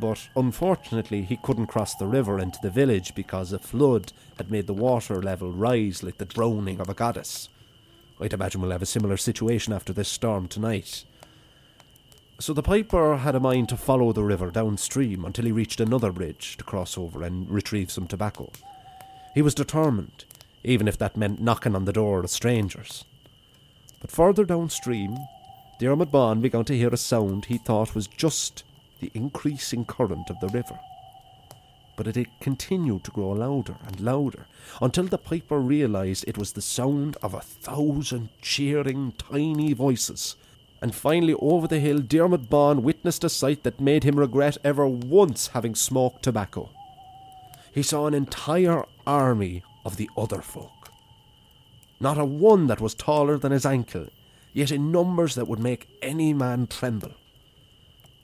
But 0.01 0.29
unfortunately, 0.35 1.21
he 1.21 1.37
couldn't 1.37 1.67
cross 1.67 1.93
the 1.93 2.07
river 2.07 2.39
into 2.39 2.57
the 2.63 2.71
village 2.71 3.13
because 3.13 3.53
a 3.53 3.59
flood 3.59 4.11
had 4.39 4.49
made 4.49 4.65
the 4.65 4.73
water 4.73 5.21
level 5.21 5.51
rise 5.51 6.01
like 6.01 6.17
the 6.17 6.25
droning 6.25 6.79
of 6.79 6.89
a 6.89 6.95
goddess. 6.95 7.49
I'd 8.19 8.33
imagine 8.33 8.61
we'll 8.61 8.71
have 8.71 8.81
a 8.81 8.87
similar 8.87 9.15
situation 9.15 9.73
after 9.73 9.93
this 9.93 10.09
storm 10.09 10.47
tonight. 10.47 11.05
So 12.39 12.51
the 12.51 12.63
piper 12.63 13.17
had 13.17 13.35
a 13.35 13.39
mind 13.39 13.69
to 13.69 13.77
follow 13.77 14.11
the 14.11 14.23
river 14.23 14.49
downstream 14.49 15.23
until 15.23 15.45
he 15.45 15.51
reached 15.51 15.79
another 15.79 16.11
bridge 16.11 16.57
to 16.57 16.63
cross 16.63 16.97
over 16.97 17.21
and 17.21 17.47
retrieve 17.47 17.91
some 17.91 18.07
tobacco. 18.07 18.51
He 19.35 19.43
was 19.43 19.53
determined, 19.53 20.25
even 20.63 20.87
if 20.87 20.97
that 20.97 21.15
meant 21.15 21.41
knocking 21.41 21.75
on 21.75 21.85
the 21.85 21.93
door 21.93 22.21
of 22.21 22.29
strangers. 22.31 23.05
But 23.99 24.09
further 24.09 24.45
downstream, 24.45 25.15
Dermot 25.79 26.09
Bawn 26.09 26.41
began 26.41 26.65
to 26.65 26.75
hear 26.75 26.89
a 26.89 26.97
sound 26.97 27.45
he 27.45 27.59
thought 27.59 27.93
was 27.93 28.07
just 28.07 28.63
the 29.01 29.11
increasing 29.13 29.83
current 29.83 30.29
of 30.29 30.39
the 30.39 30.47
river. 30.47 30.79
But 31.97 32.15
it 32.15 32.27
continued 32.39 33.03
to 33.03 33.11
grow 33.11 33.31
louder 33.31 33.75
and 33.85 33.99
louder 33.99 34.47
until 34.81 35.03
the 35.03 35.17
piper 35.17 35.59
realized 35.59 36.23
it 36.25 36.37
was 36.37 36.53
the 36.53 36.61
sound 36.61 37.17
of 37.21 37.33
a 37.33 37.41
thousand 37.41 38.29
cheering 38.41 39.13
tiny 39.17 39.73
voices. 39.73 40.35
And 40.81 40.95
finally, 40.95 41.35
over 41.39 41.67
the 41.67 41.79
hill, 41.79 41.99
Dermot 41.99 42.49
Bawn 42.49 42.81
witnessed 42.81 43.23
a 43.23 43.29
sight 43.29 43.63
that 43.63 43.81
made 43.81 44.03
him 44.03 44.17
regret 44.17 44.57
ever 44.63 44.87
once 44.87 45.47
having 45.47 45.75
smoked 45.75 46.23
tobacco. 46.23 46.69
He 47.71 47.83
saw 47.83 48.07
an 48.07 48.13
entire 48.13 48.85
army 49.05 49.63
of 49.85 49.97
the 49.97 50.09
other 50.17 50.41
folk. 50.41 50.91
Not 51.99 52.17
a 52.17 52.25
one 52.25 52.67
that 52.67 52.81
was 52.81 52.95
taller 52.95 53.37
than 53.37 53.51
his 53.51 53.65
ankle, 53.65 54.07
yet 54.53 54.71
in 54.71 54.91
numbers 54.91 55.35
that 55.35 55.47
would 55.47 55.59
make 55.59 55.87
any 56.01 56.33
man 56.33 56.65
tremble. 56.65 57.13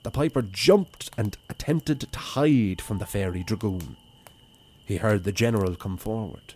The 0.08 0.12
piper 0.12 0.42
jumped 0.42 1.10
and 1.18 1.38
attempted 1.50 2.00
to 2.00 2.18
hide 2.18 2.80
from 2.80 2.98
the 2.98 3.06
fairy 3.06 3.44
dragoon. 3.44 3.98
He 4.86 4.96
heard 4.96 5.26
the 5.26 5.34
general 5.34 5.76
come 5.76 5.98
forward. 5.98 6.54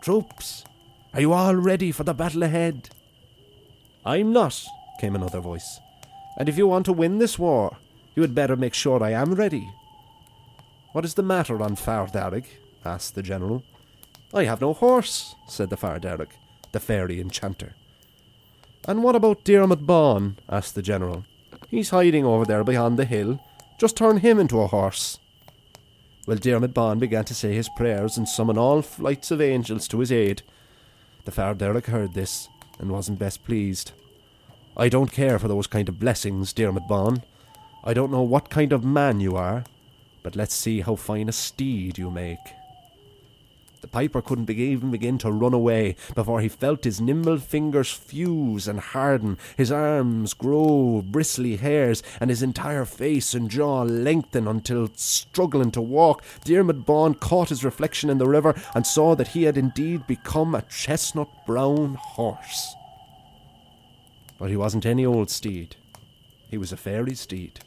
Troops, 0.00 0.64
are 1.12 1.20
you 1.20 1.34
all 1.34 1.54
ready 1.54 1.92
for 1.92 2.04
the 2.04 2.14
battle 2.14 2.42
ahead? 2.42 2.88
I'm 4.06 4.32
not, 4.32 4.64
came 4.98 5.14
another 5.14 5.40
voice. 5.40 5.80
And 6.38 6.48
if 6.48 6.56
you 6.56 6.66
want 6.66 6.86
to 6.86 6.94
win 6.94 7.18
this 7.18 7.38
war, 7.38 7.76
you 8.14 8.22
had 8.22 8.34
better 8.34 8.56
make 8.56 8.72
sure 8.72 9.04
I 9.04 9.10
am 9.10 9.34
ready. 9.34 9.68
What 10.92 11.04
is 11.04 11.12
the 11.12 11.22
matter 11.22 11.60
on 11.62 11.76
Far 11.76 12.06
Darrig? 12.06 12.46
asked 12.86 13.16
the 13.16 13.22
general. 13.22 13.64
I 14.32 14.44
have 14.44 14.62
no 14.62 14.72
horse, 14.72 15.34
said 15.46 15.68
the 15.68 15.76
Far 15.76 16.00
Darrig, 16.00 16.30
the 16.72 16.80
fairy 16.80 17.20
enchanter. 17.20 17.74
And 18.88 19.02
what 19.02 19.14
about 19.14 19.44
Dermot 19.44 19.84
Bawn? 19.84 20.38
asked 20.48 20.74
the 20.74 20.80
general. 20.80 21.26
He's 21.68 21.90
hiding 21.90 22.24
over 22.24 22.44
there 22.44 22.64
behind 22.64 22.98
the 22.98 23.04
hill. 23.04 23.40
Just 23.78 23.96
turn 23.96 24.18
him 24.18 24.38
into 24.38 24.60
a 24.60 24.66
horse. 24.66 25.18
Well, 26.26 26.38
Dermot 26.38 26.74
Bawn 26.74 26.98
began 26.98 27.24
to 27.26 27.34
say 27.34 27.54
his 27.54 27.68
prayers 27.76 28.16
and 28.16 28.28
summon 28.28 28.58
all 28.58 28.82
flights 28.82 29.30
of 29.30 29.40
angels 29.40 29.86
to 29.88 30.00
his 30.00 30.10
aid. 30.10 30.42
The 31.24 31.30
Far 31.30 31.54
Darrig 31.54 31.86
heard 31.86 32.14
this 32.14 32.48
and 32.78 32.90
wasn't 32.90 33.18
best 33.18 33.44
pleased. 33.44 33.92
I 34.76 34.88
don't 34.88 35.12
care 35.12 35.38
for 35.38 35.48
those 35.48 35.66
kind 35.66 35.88
of 35.88 36.00
blessings, 36.00 36.52
Dermot 36.52 36.86
Bawn. 36.88 37.22
I 37.84 37.94
don't 37.94 38.10
know 38.10 38.22
what 38.22 38.50
kind 38.50 38.72
of 38.72 38.84
man 38.84 39.20
you 39.20 39.36
are, 39.36 39.64
but 40.22 40.36
let's 40.36 40.54
see 40.54 40.80
how 40.80 40.96
fine 40.96 41.28
a 41.28 41.32
steed 41.32 41.98
you 41.98 42.10
make. 42.10 42.38
The 43.82 43.88
piper 43.88 44.22
couldn't 44.22 44.48
even 44.48 44.90
begin 44.90 45.18
to 45.18 45.30
run 45.30 45.52
away 45.52 45.96
before 46.14 46.40
he 46.40 46.48
felt 46.48 46.84
his 46.84 47.00
nimble 47.00 47.38
fingers 47.38 47.90
fuse 47.92 48.66
and 48.66 48.80
harden, 48.80 49.38
his 49.56 49.70
arms 49.70 50.32
grow 50.32 51.02
bristly 51.02 51.56
hairs, 51.56 52.02
and 52.20 52.30
his 52.30 52.42
entire 52.42 52.84
face 52.84 53.34
and 53.34 53.50
jaw 53.50 53.82
lengthen 53.82 54.48
until, 54.48 54.88
struggling 54.94 55.70
to 55.72 55.82
walk, 55.82 56.24
Dermot 56.44 56.86
Bawn 56.86 57.14
caught 57.14 57.50
his 57.50 57.64
reflection 57.64 58.08
in 58.08 58.18
the 58.18 58.26
river 58.26 58.54
and 58.74 58.86
saw 58.86 59.14
that 59.14 59.28
he 59.28 59.42
had 59.42 59.58
indeed 59.58 60.06
become 60.06 60.54
a 60.54 60.62
chestnut 60.62 61.28
brown 61.46 61.94
horse. 61.94 62.74
But 64.38 64.50
he 64.50 64.56
wasn't 64.56 64.86
any 64.86 65.04
old 65.04 65.30
steed. 65.30 65.76
He 66.48 66.58
was 66.58 66.72
a 66.72 66.76
fairy 66.76 67.14
steed. 67.14 67.60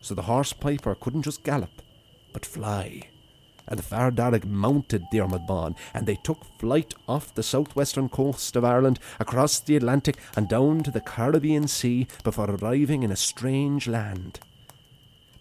So 0.00 0.14
the 0.14 0.22
horse 0.22 0.52
piper 0.52 0.94
couldn't 0.94 1.22
just 1.22 1.44
gallop, 1.44 1.82
but 2.32 2.46
fly 2.46 3.08
and 3.70 3.78
the 3.78 4.46
mounted 4.46 5.04
Dermot 5.10 5.46
Bawn, 5.46 5.76
and 5.94 6.06
they 6.06 6.16
took 6.16 6.44
flight 6.58 6.92
off 7.08 7.34
the 7.34 7.42
southwestern 7.42 8.08
coast 8.08 8.56
of 8.56 8.64
Ireland, 8.64 8.98
across 9.18 9.60
the 9.60 9.76
Atlantic, 9.76 10.18
and 10.36 10.48
down 10.48 10.82
to 10.82 10.90
the 10.90 11.00
Caribbean 11.00 11.68
Sea 11.68 12.06
before 12.24 12.50
arriving 12.50 13.02
in 13.02 13.12
a 13.12 13.16
strange 13.16 13.86
land. 13.86 14.40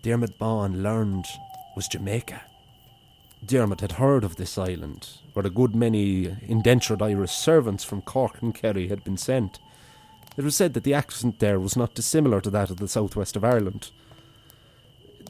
Dermot 0.03 0.38
Bawn 0.38 0.81
learned 0.81 1.25
was 1.75 1.88
Jamaica. 1.88 2.41
Dermot 3.45 3.81
had 3.81 3.93
heard 3.93 4.24
of 4.24 4.36
this 4.36 4.57
island, 4.57 5.07
where 5.33 5.45
a 5.45 5.50
good 5.50 5.75
many 5.75 6.36
indentured 6.41 7.01
Irish 7.01 7.31
servants 7.31 7.83
from 7.83 8.01
Cork 8.01 8.41
and 8.41 8.53
Kerry 8.53 8.89
had 8.89 9.03
been 9.03 9.17
sent. 9.17 9.59
It 10.38 10.43
was 10.43 10.55
said 10.55 10.74
that 10.74 10.83
the 10.83 10.93
accent 10.93 11.39
there 11.39 11.59
was 11.59 11.75
not 11.75 11.95
dissimilar 11.95 12.41
to 12.41 12.50
that 12.50 12.69
of 12.69 12.77
the 12.77 12.88
southwest 12.88 13.36
of 13.36 13.43
Ireland. 13.43 13.91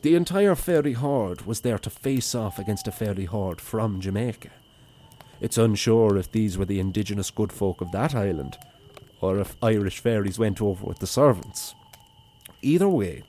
The 0.01 0.15
entire 0.15 0.55
fairy 0.55 0.93
horde 0.93 1.41
was 1.41 1.59
there 1.59 1.77
to 1.79 1.89
face 1.89 2.33
off 2.33 2.57
against 2.57 2.87
a 2.87 2.91
fairy 2.91 3.25
horde 3.25 3.59
from 3.59 3.99
Jamaica. 3.99 4.49
It's 5.41 5.57
unsure 5.57 6.15
if 6.15 6.31
these 6.31 6.57
were 6.57 6.65
the 6.65 6.79
indigenous 6.79 7.31
good 7.31 7.51
folk 7.51 7.81
of 7.81 7.91
that 7.91 8.15
island, 8.15 8.57
or 9.19 9.39
if 9.39 9.57
Irish 9.61 9.99
fairies 9.99 10.39
went 10.39 10.61
over 10.61 10.85
with 10.85 10.99
the 10.99 11.07
servants. 11.07 11.75
Either 12.61 12.87
way, 12.87 13.23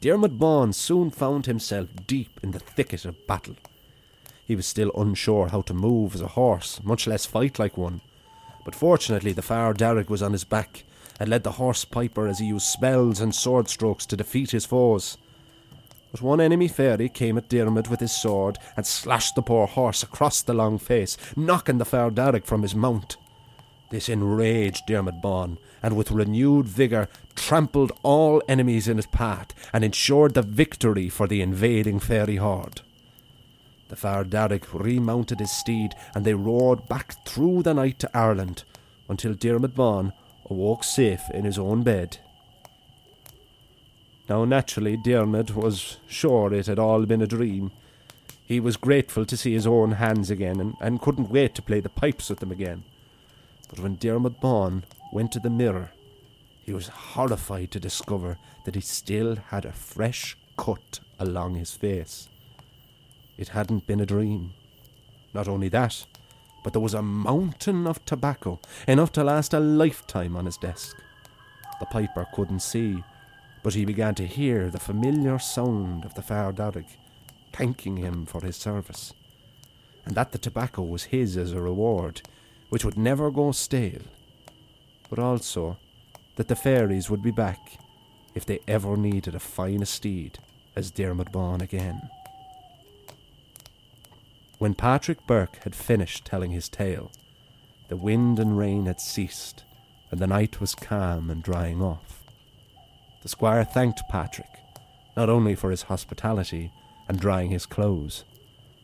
Dermot 0.00 0.38
Bawn 0.38 0.72
soon 0.72 1.10
found 1.10 1.44
himself 1.44 1.88
deep 2.06 2.40
in 2.42 2.52
the 2.52 2.60
thicket 2.60 3.04
of 3.04 3.26
battle. 3.26 3.56
He 4.46 4.56
was 4.56 4.66
still 4.66 4.92
unsure 4.96 5.48
how 5.48 5.60
to 5.62 5.74
move 5.74 6.14
as 6.14 6.22
a 6.22 6.28
horse, 6.28 6.80
much 6.82 7.06
less 7.06 7.26
fight 7.26 7.58
like 7.58 7.76
one. 7.76 8.00
But 8.64 8.74
fortunately, 8.74 9.32
the 9.32 9.42
Far 9.42 9.74
Darrig 9.74 10.08
was 10.08 10.22
on 10.22 10.32
his 10.32 10.44
back 10.44 10.84
and 11.20 11.28
led 11.28 11.44
the 11.44 11.52
horse 11.52 11.84
piper 11.84 12.26
as 12.26 12.38
he 12.38 12.46
used 12.46 12.66
spells 12.66 13.20
and 13.20 13.34
sword 13.34 13.68
strokes 13.68 14.06
to 14.06 14.16
defeat 14.16 14.52
his 14.52 14.64
foes. 14.64 15.18
But 16.16 16.22
one 16.22 16.40
enemy 16.40 16.66
fairy 16.66 17.10
came 17.10 17.36
at 17.36 17.50
Dermot 17.50 17.90
with 17.90 18.00
his 18.00 18.10
sword 18.10 18.56
and 18.74 18.86
slashed 18.86 19.34
the 19.34 19.42
poor 19.42 19.66
horse 19.66 20.02
across 20.02 20.40
the 20.40 20.54
long 20.54 20.78
face, 20.78 21.18
knocking 21.36 21.76
the 21.76 21.84
Far 21.84 22.10
Darrig 22.10 22.46
from 22.46 22.62
his 22.62 22.74
mount. 22.74 23.18
This 23.90 24.08
enraged 24.08 24.86
Dermot 24.86 25.20
Bawn, 25.20 25.58
and 25.82 25.94
with 25.94 26.10
renewed 26.10 26.68
vigour 26.68 27.08
trampled 27.34 27.92
all 28.02 28.42
enemies 28.48 28.88
in 28.88 28.96
his 28.96 29.04
path 29.08 29.48
and 29.74 29.84
ensured 29.84 30.32
the 30.32 30.40
victory 30.40 31.10
for 31.10 31.26
the 31.26 31.42
invading 31.42 32.00
fairy 32.00 32.36
horde. 32.36 32.80
The 33.88 33.96
Far 33.96 34.24
Darrig 34.24 34.64
remounted 34.72 35.40
his 35.40 35.52
steed, 35.52 35.92
and 36.14 36.24
they 36.24 36.32
rode 36.32 36.88
back 36.88 37.26
through 37.26 37.62
the 37.62 37.74
night 37.74 37.98
to 37.98 38.16
Ireland, 38.16 38.64
until 39.06 39.34
Dermot 39.34 39.74
Bawn 39.74 40.14
awoke 40.48 40.82
safe 40.82 41.28
in 41.34 41.44
his 41.44 41.58
own 41.58 41.82
bed. 41.82 42.20
Now, 44.28 44.44
naturally, 44.44 44.96
Dermot 44.96 45.54
was 45.54 45.98
sure 46.08 46.52
it 46.52 46.66
had 46.66 46.78
all 46.78 47.06
been 47.06 47.22
a 47.22 47.26
dream. 47.28 47.70
He 48.44 48.58
was 48.58 48.76
grateful 48.76 49.24
to 49.24 49.36
see 49.36 49.52
his 49.52 49.66
own 49.66 49.92
hands 49.92 50.30
again 50.30 50.60
and, 50.60 50.74
and 50.80 51.00
couldn't 51.00 51.30
wait 51.30 51.54
to 51.54 51.62
play 51.62 51.80
the 51.80 51.88
pipes 51.88 52.28
with 52.28 52.40
them 52.40 52.50
again. 52.50 52.84
But 53.68 53.80
when 53.80 53.96
Dermot 53.96 54.40
Bawn 54.40 54.84
went 55.12 55.32
to 55.32 55.40
the 55.40 55.50
mirror, 55.50 55.90
he 56.64 56.72
was 56.72 56.88
horrified 56.88 57.70
to 57.72 57.80
discover 57.80 58.38
that 58.64 58.74
he 58.74 58.80
still 58.80 59.36
had 59.36 59.64
a 59.64 59.72
fresh 59.72 60.36
cut 60.56 61.00
along 61.20 61.54
his 61.54 61.72
face. 61.72 62.28
It 63.36 63.48
hadn't 63.48 63.86
been 63.86 64.00
a 64.00 64.06
dream. 64.06 64.54
Not 65.34 65.46
only 65.46 65.68
that, 65.68 66.06
but 66.64 66.72
there 66.72 66.82
was 66.82 66.94
a 66.94 67.02
mountain 67.02 67.86
of 67.86 68.04
tobacco, 68.04 68.58
enough 68.88 69.12
to 69.12 69.22
last 69.22 69.54
a 69.54 69.60
lifetime 69.60 70.36
on 70.36 70.46
his 70.46 70.56
desk. 70.56 70.96
The 71.78 71.86
piper 71.86 72.26
couldn't 72.34 72.60
see 72.60 73.04
but 73.66 73.74
he 73.74 73.84
began 73.84 74.14
to 74.14 74.24
hear 74.24 74.70
the 74.70 74.78
familiar 74.78 75.40
sound 75.40 76.04
of 76.04 76.14
the 76.14 76.22
Far 76.22 76.52
Darrig 76.52 76.86
thanking 77.52 77.96
him 77.96 78.24
for 78.24 78.40
his 78.40 78.54
service, 78.54 79.12
and 80.04 80.14
that 80.14 80.30
the 80.30 80.38
tobacco 80.38 80.82
was 80.82 81.10
his 81.10 81.36
as 81.36 81.50
a 81.50 81.60
reward, 81.60 82.22
which 82.68 82.84
would 82.84 82.96
never 82.96 83.28
go 83.28 83.50
stale, 83.50 84.02
but 85.10 85.18
also 85.18 85.78
that 86.36 86.46
the 86.46 86.54
fairies 86.54 87.10
would 87.10 87.24
be 87.24 87.32
back 87.32 87.80
if 88.36 88.46
they 88.46 88.60
ever 88.68 88.96
needed 88.96 89.34
a 89.34 89.40
fine 89.40 89.84
steed 89.84 90.38
as 90.76 90.92
Dermot 90.92 91.32
Bawn 91.32 91.60
again. 91.60 92.08
When 94.58 94.74
Patrick 94.74 95.26
Burke 95.26 95.56
had 95.64 95.74
finished 95.74 96.24
telling 96.24 96.52
his 96.52 96.68
tale, 96.68 97.10
the 97.88 97.96
wind 97.96 98.38
and 98.38 98.56
rain 98.56 98.86
had 98.86 99.00
ceased, 99.00 99.64
and 100.12 100.20
the 100.20 100.28
night 100.28 100.60
was 100.60 100.76
calm 100.76 101.30
and 101.30 101.42
drying 101.42 101.82
off. 101.82 102.22
The 103.26 103.30
squire 103.30 103.64
thanked 103.64 104.02
Patrick, 104.08 104.60
not 105.16 105.28
only 105.28 105.56
for 105.56 105.72
his 105.72 105.82
hospitality 105.82 106.70
and 107.08 107.18
drying 107.18 107.50
his 107.50 107.66
clothes, 107.66 108.22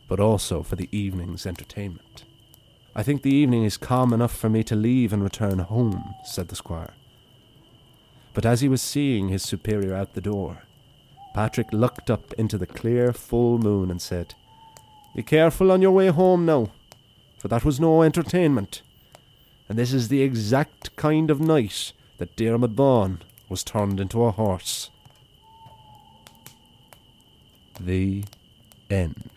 but 0.09 0.19
also 0.19 0.63
for 0.63 0.75
the 0.75 0.89
evening's 0.91 1.45
entertainment. 1.45 2.25
I 2.93 3.03
think 3.03 3.21
the 3.21 3.33
evening 3.33 3.63
is 3.63 3.77
calm 3.77 4.11
enough 4.11 4.35
for 4.35 4.49
me 4.49 4.61
to 4.65 4.75
leave 4.75 5.13
and 5.13 5.23
return 5.23 5.59
home, 5.59 6.13
said 6.25 6.49
the 6.49 6.57
squire. 6.57 6.93
But 8.33 8.45
as 8.45 8.59
he 8.59 8.67
was 8.67 8.81
seeing 8.81 9.29
his 9.29 9.43
superior 9.43 9.95
out 9.95 10.13
the 10.13 10.19
door, 10.19 10.63
Patrick 11.33 11.71
looked 11.71 12.09
up 12.11 12.33
into 12.33 12.57
the 12.57 12.67
clear 12.67 13.13
full 13.13 13.59
moon 13.59 13.89
and 13.89 14.01
said, 14.01 14.35
Be 15.15 15.23
careful 15.23 15.71
on 15.71 15.81
your 15.81 15.91
way 15.91 16.07
home 16.07 16.45
now, 16.45 16.69
for 17.39 17.47
that 17.47 17.63
was 17.63 17.79
no 17.79 18.01
entertainment 18.01 18.81
and 19.69 19.79
this 19.79 19.93
is 19.93 20.09
the 20.09 20.21
exact 20.21 20.93
kind 20.97 21.31
of 21.31 21.39
night 21.39 21.93
that 22.17 22.35
Diarmuid 22.35 22.73
Vaughan 22.73 23.21
was 23.53 23.63
turned 23.63 23.99
into 23.99 24.23
a 24.23 24.31
horse. 24.31 24.89
The 27.79 28.23
end. 28.89 29.29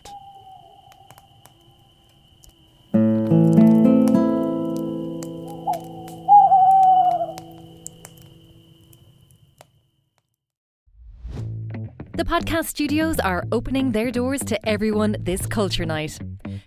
The 12.14 12.24
podcast 12.24 12.64
studios 12.64 13.20
are 13.20 13.44
opening 13.52 13.92
their 13.92 14.10
doors 14.10 14.42
to 14.44 14.66
everyone 14.66 15.16
this 15.20 15.44
culture 15.44 15.84
night. 15.84 16.18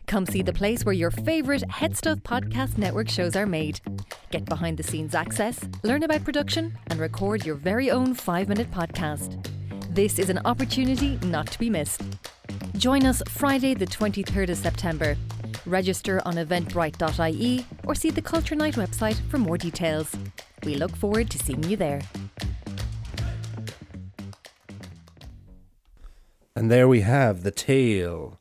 Come 0.05 0.27
see 0.27 0.43
the 0.43 0.53
place 0.53 0.85
where 0.85 0.93
your 0.93 1.09
favourite 1.09 1.67
Head 1.71 1.97
Stuff 1.97 2.19
Podcast 2.19 2.77
Network 2.77 3.09
shows 3.09 3.35
are 3.35 3.47
made. 3.47 3.81
Get 4.29 4.45
behind 4.45 4.77
the 4.77 4.83
scenes 4.83 5.15
access, 5.15 5.59
learn 5.81 6.03
about 6.03 6.23
production, 6.23 6.77
and 6.87 6.99
record 6.99 7.45
your 7.45 7.55
very 7.55 7.89
own 7.89 8.13
five 8.13 8.47
minute 8.47 8.69
podcast. 8.69 9.43
This 9.93 10.19
is 10.19 10.29
an 10.29 10.39
opportunity 10.45 11.17
not 11.23 11.47
to 11.47 11.57
be 11.57 11.69
missed. 11.69 12.01
Join 12.77 13.05
us 13.05 13.23
Friday, 13.27 13.73
the 13.73 13.87
23rd 13.87 14.49
of 14.49 14.57
September. 14.57 15.17
Register 15.65 16.21
on 16.25 16.35
eventbrite.ie 16.35 17.65
or 17.85 17.95
see 17.95 18.11
the 18.11 18.21
Culture 18.21 18.55
Night 18.55 18.75
website 18.75 19.19
for 19.29 19.39
more 19.39 19.57
details. 19.57 20.15
We 20.63 20.75
look 20.75 20.95
forward 20.95 21.31
to 21.31 21.39
seeing 21.39 21.63
you 21.63 21.75
there. 21.75 22.01
And 26.55 26.69
there 26.69 26.87
we 26.87 27.01
have 27.01 27.41
the 27.41 27.51
tale 27.51 28.39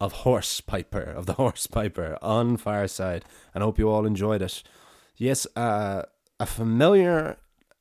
of 0.00 0.12
Horse 0.12 0.60
Piper, 0.60 1.02
of 1.02 1.26
the 1.26 1.34
Horse 1.34 1.66
Piper 1.66 2.18
on 2.20 2.56
Fireside. 2.56 3.24
And 3.54 3.62
I 3.62 3.66
hope 3.66 3.78
you 3.78 3.88
all 3.88 4.04
enjoyed 4.04 4.42
it. 4.42 4.62
Yes, 5.20 5.46
uh, 5.54 6.04
a 6.40 6.46
familiar 6.46 7.36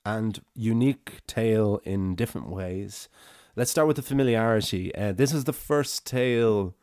and 0.05 0.41
unique 0.55 1.21
tale 1.25 1.79
in 1.85 2.13
different 2.13 2.49
ways. 2.49 3.07
Let's 3.55 3.71
start 3.71 3.87
with 3.87 3.95
the 3.95 4.01
familiarity. 4.01 4.93
Uh, 4.93 5.13
this 5.13 5.31
is 5.31 5.45
the 5.45 5.53
first 5.53 6.05
tale 6.05 6.75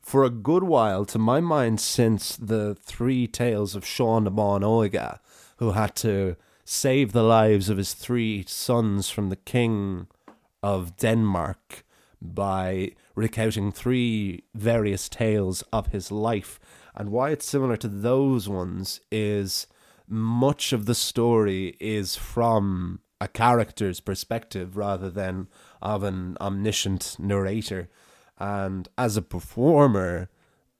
for 0.00 0.22
a 0.22 0.30
good 0.30 0.62
while, 0.62 1.04
to 1.06 1.18
my 1.18 1.40
mind, 1.40 1.80
since 1.80 2.36
the 2.36 2.76
three 2.76 3.26
tales 3.26 3.74
of 3.74 3.84
Sean 3.84 4.32
Bon 4.32 4.60
Oiga, 4.60 5.18
who 5.56 5.72
had 5.72 5.96
to 5.96 6.36
save 6.64 7.10
the 7.10 7.24
lives 7.24 7.68
of 7.68 7.76
his 7.76 7.94
three 7.94 8.44
sons 8.46 9.10
from 9.10 9.28
the 9.28 9.42
king 9.54 10.06
of 10.62 10.96
Denmark 10.98 11.84
by 12.22 12.92
recounting 13.14 13.72
three 13.72 14.44
various 14.54 15.08
tales 15.08 15.62
of 15.72 15.88
his 15.88 16.10
life. 16.10 16.58
And 16.94 17.10
why 17.10 17.30
it's 17.30 17.46
similar 17.46 17.76
to 17.78 17.88
those 17.88 18.48
ones 18.48 19.00
is 19.10 19.66
much 20.08 20.72
of 20.72 20.86
the 20.86 20.94
story 20.94 21.76
is 21.80 22.16
from 22.16 23.00
a 23.20 23.28
character's 23.28 24.00
perspective 24.00 24.76
rather 24.76 25.10
than 25.10 25.48
of 25.80 26.02
an 26.02 26.36
omniscient 26.40 27.16
narrator. 27.18 27.88
And 28.38 28.88
as 28.98 29.16
a 29.16 29.22
performer, 29.22 30.28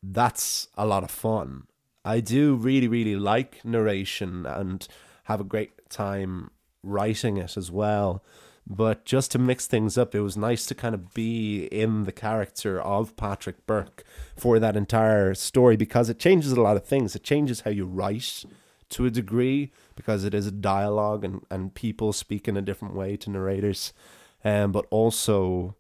that's 0.03 0.69
a 0.77 0.87
lot 0.87 1.05
of 1.05 1.11
fun. 1.11 1.67
I 2.05 2.21
do 2.21 2.55
really, 2.55 2.89
really 2.89 3.17
like 3.17 3.65
narration 3.65 4.45
and 4.45 4.87
have 5.25 5.41
a 5.41 5.45
great 5.45 5.89
time 5.89 6.51
writing 6.83 7.39
it 7.39 7.57
as 7.57 7.71
well. 7.71 8.23
But 8.67 9.05
just 9.05 9.31
to 9.33 9.39
mix 9.39 9.67
things 9.67 9.99
up, 9.99 10.15
it 10.15 10.23
was 10.23 10.37
nice 10.37 10.65
to 10.67 10.75
kind 10.75 10.95
of 10.95 11.13
be 11.13 11.67
in 11.67 12.05
the 12.05 12.13
character 12.13 12.81
of 12.81 13.15
Patrick 13.17 13.67
Burke 13.67 14.05
for 14.37 14.59
that 14.59 14.77
entire 14.77 15.35
story 15.35 15.77
because 15.77 16.09
it 16.09 16.19
changes 16.19 16.53
a 16.53 16.61
lot 16.61 16.77
of 16.77 16.87
things. 16.87 17.15
It 17.15 17.25
changes 17.25 17.61
how 17.61 17.71
you 17.71 17.85
write 17.85 18.45
to 18.91 19.05
a 19.05 19.11
degree 19.11 19.71
because 19.97 20.25
it 20.25 20.33
is 20.33 20.47
a 20.47 20.53
dialogue 20.53 21.25
and, 21.25 21.45
and 21.51 21.75
people 21.75 22.13
speak 22.13 22.49
in 22.49 22.57
a 22.57 22.63
different 22.63 22.95
way 22.95 23.17
to 23.19 23.31
narrators. 23.31 23.93
Um, 24.43 24.73
but 24.73 24.87
also, 24.91 25.77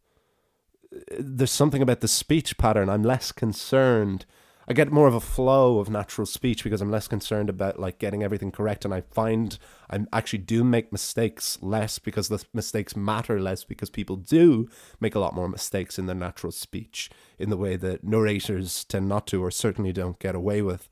there's 1.19 1.51
something 1.51 1.83
about 1.83 2.01
the 2.01 2.09
speech 2.09 2.59
pattern. 2.59 2.91
I'm 2.91 3.03
less 3.03 3.33
concerned 3.33 4.27
I 4.67 4.73
get 4.73 4.91
more 4.91 5.07
of 5.07 5.15
a 5.15 5.21
flow 5.21 5.79
of 5.79 5.91
natural 5.91 6.27
speech 6.27 6.65
because 6.65 6.81
I'm 6.81 6.91
less 6.91 7.09
concerned 7.09 7.51
about 7.51 7.79
like 7.79 7.99
getting 7.99 8.23
everything 8.23 8.51
correct, 8.51 8.85
and 8.85 8.95
I 8.95 9.03
find 9.03 9.59
I 9.91 10.01
actually 10.13 10.41
do 10.41 10.65
make 10.65 10.93
mistakes 10.93 11.59
less 11.61 11.99
because 11.99 12.29
the 12.29 12.45
mistakes 12.53 12.97
matter 12.97 13.41
less 13.41 13.65
because 13.65 13.91
people 13.91 14.17
do 14.17 14.69
make 15.01 15.15
a 15.15 15.21
lot 15.21 15.35
more 15.35 15.49
mistakes 15.49 15.99
in 15.99 16.07
their 16.07 16.15
natural 16.15 16.53
speech 16.53 17.11
in 17.39 17.51
the 17.51 17.57
way 17.57 17.77
that 17.77 18.05
narrators 18.05 18.85
tend 18.85 19.09
not 19.09 19.27
to, 19.29 19.43
or 19.43 19.51
certainly 19.51 19.93
don't 19.93 20.19
get 20.19 20.35
away 20.35 20.63
with. 20.63 20.89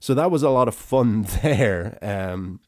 So 0.00 0.14
that 0.14 0.30
was 0.30 0.42
a 0.42 0.50
lot 0.50 0.68
of 0.68 0.74
fun 0.74 1.22
there. 1.42 1.98
Um, 2.02 2.60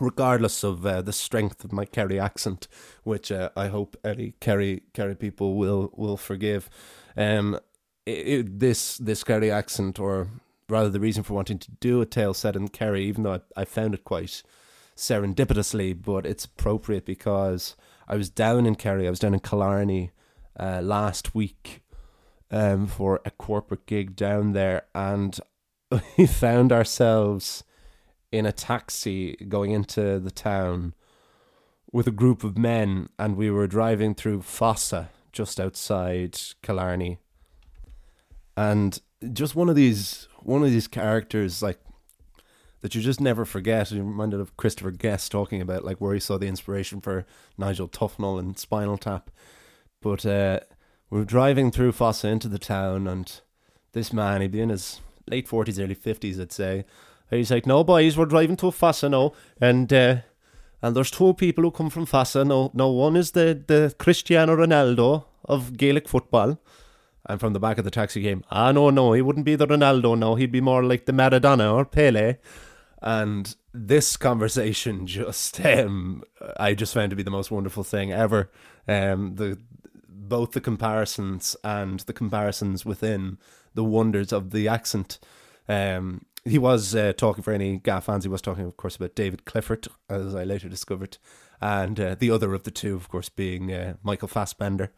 regardless 0.00 0.64
of 0.64 0.86
uh, 0.86 1.02
the 1.02 1.12
strength 1.12 1.64
of 1.64 1.72
my 1.72 1.84
Kerry 1.84 2.18
accent, 2.18 2.68
which 3.04 3.30
uh, 3.30 3.50
I 3.56 3.68
hope 3.68 3.96
any 4.04 4.34
Kerry 4.40 4.82
Kerry 4.94 5.14
people 5.14 5.56
will 5.56 5.90
will 5.94 6.16
forgive. 6.16 6.70
Um, 7.16 7.58
it, 8.06 8.58
this 8.58 8.98
this 8.98 9.24
Kerry 9.24 9.50
accent, 9.50 9.98
or 9.98 10.28
rather 10.68 10.88
the 10.88 11.00
reason 11.00 11.22
for 11.22 11.34
wanting 11.34 11.58
to 11.58 11.70
do 11.72 12.00
a 12.00 12.06
tale 12.06 12.34
set 12.34 12.56
in 12.56 12.68
Kerry, 12.68 13.04
even 13.04 13.24
though 13.24 13.34
I, 13.34 13.62
I 13.62 13.64
found 13.64 13.94
it 13.94 14.04
quite 14.04 14.42
serendipitously, 14.96 16.00
but 16.00 16.26
it's 16.26 16.44
appropriate 16.44 17.04
because 17.04 17.76
I 18.08 18.16
was 18.16 18.30
down 18.30 18.66
in 18.66 18.74
Kerry, 18.74 19.06
I 19.06 19.10
was 19.10 19.18
down 19.18 19.34
in 19.34 19.40
Killarney 19.40 20.10
uh, 20.58 20.80
last 20.82 21.34
week 21.34 21.82
um, 22.50 22.86
for 22.86 23.20
a 23.24 23.30
corporate 23.30 23.86
gig 23.86 24.16
down 24.16 24.52
there, 24.52 24.86
and 24.94 25.38
we 26.16 26.26
found 26.26 26.72
ourselves 26.72 27.64
in 28.32 28.46
a 28.46 28.52
taxi 28.52 29.36
going 29.48 29.72
into 29.72 30.20
the 30.20 30.30
town 30.30 30.94
with 31.92 32.06
a 32.06 32.12
group 32.12 32.44
of 32.44 32.56
men, 32.56 33.08
and 33.18 33.36
we 33.36 33.50
were 33.50 33.66
driving 33.66 34.14
through 34.14 34.42
Fossa 34.42 35.10
just 35.32 35.58
outside 35.58 36.38
Killarney 36.62 37.18
and 38.60 39.00
just 39.32 39.54
one 39.54 39.70
of 39.70 39.74
these 39.74 40.28
one 40.42 40.62
of 40.62 40.70
these 40.70 40.86
characters 40.86 41.62
like 41.62 41.80
that 42.82 42.94
you 42.94 43.00
just 43.00 43.20
never 43.20 43.44
forget. 43.46 43.90
You're 43.90 44.04
reminded 44.04 44.40
of 44.40 44.56
Christopher 44.58 44.90
Guest 44.90 45.32
talking 45.32 45.62
about 45.62 45.84
like 45.84 45.98
where 45.98 46.12
he 46.12 46.20
saw 46.20 46.36
the 46.36 46.46
inspiration 46.46 47.00
for 47.00 47.24
Nigel 47.56 47.88
Tufnel 47.88 48.38
and 48.38 48.58
Spinal 48.58 48.98
Tap. 48.98 49.30
But 50.02 50.26
uh, 50.26 50.60
we 51.08 51.20
are 51.20 51.24
driving 51.24 51.70
through 51.70 51.92
Fossa 51.92 52.28
into 52.28 52.48
the 52.48 52.58
town, 52.58 53.06
and 53.06 53.40
this 53.92 54.12
man, 54.12 54.42
he'd 54.42 54.52
be 54.52 54.60
in 54.60 54.68
his 54.68 55.00
late 55.26 55.48
forties, 55.48 55.80
early 55.80 55.94
fifties, 55.94 56.38
I'd 56.38 56.52
say. 56.52 56.84
He's 57.30 57.50
like, 57.50 57.66
"No, 57.66 57.82
boys, 57.82 58.18
we're 58.18 58.26
driving 58.26 58.56
to 58.58 58.70
Fossa 58.70 59.08
now, 59.08 59.32
and 59.58 59.90
uh, 59.90 60.16
and 60.82 60.94
there's 60.94 61.10
two 61.10 61.32
people 61.32 61.64
who 61.64 61.70
come 61.70 61.88
from 61.88 62.04
Fossa. 62.04 62.44
No, 62.44 62.70
no, 62.74 62.90
one 62.90 63.16
is 63.16 63.30
the 63.30 63.62
the 63.66 63.94
Cristiano 63.98 64.54
Ronaldo 64.54 65.24
of 65.46 65.78
Gaelic 65.78 66.08
football." 66.08 66.58
And 67.26 67.38
from 67.38 67.52
the 67.52 67.60
back 67.60 67.78
of 67.78 67.84
the 67.84 67.90
taxi 67.90 68.22
came, 68.22 68.44
ah, 68.50 68.72
no, 68.72 68.90
no, 68.90 69.12
he 69.12 69.22
wouldn't 69.22 69.44
be 69.44 69.56
the 69.56 69.66
Ronaldo, 69.66 70.18
no, 70.18 70.34
he'd 70.34 70.52
be 70.52 70.60
more 70.60 70.82
like 70.82 71.06
the 71.06 71.12
Maradona 71.12 71.74
or 71.74 71.84
Pele. 71.84 72.36
And 73.02 73.54
this 73.72 74.16
conversation 74.16 75.06
just, 75.06 75.64
um, 75.64 76.22
I 76.58 76.74
just 76.74 76.94
found 76.94 77.10
to 77.10 77.16
be 77.16 77.22
the 77.22 77.30
most 77.30 77.50
wonderful 77.50 77.84
thing 77.84 78.12
ever. 78.12 78.50
Um, 78.88 79.36
the 79.36 79.58
both 80.08 80.52
the 80.52 80.60
comparisons 80.60 81.56
and 81.64 82.00
the 82.00 82.12
comparisons 82.12 82.86
within 82.86 83.36
the 83.74 83.84
wonders 83.84 84.32
of 84.32 84.50
the 84.50 84.68
accent. 84.68 85.18
Um, 85.68 86.24
he 86.44 86.58
was 86.58 86.94
uh, 86.94 87.12
talking 87.16 87.42
for 87.42 87.52
any 87.52 87.78
GAA 87.78 88.00
fans. 88.00 88.24
He 88.24 88.30
was 88.30 88.40
talking, 88.40 88.64
of 88.64 88.76
course, 88.76 88.96
about 88.96 89.14
David 89.14 89.44
Clifford, 89.44 89.88
as 90.08 90.34
I 90.34 90.44
later 90.44 90.68
discovered, 90.68 91.18
and 91.60 92.00
uh, 92.00 92.14
the 92.18 92.30
other 92.30 92.54
of 92.54 92.62
the 92.62 92.70
two, 92.70 92.94
of 92.94 93.08
course, 93.08 93.28
being 93.28 93.72
uh, 93.72 93.94
Michael 94.02 94.28
Fassbender 94.28 94.90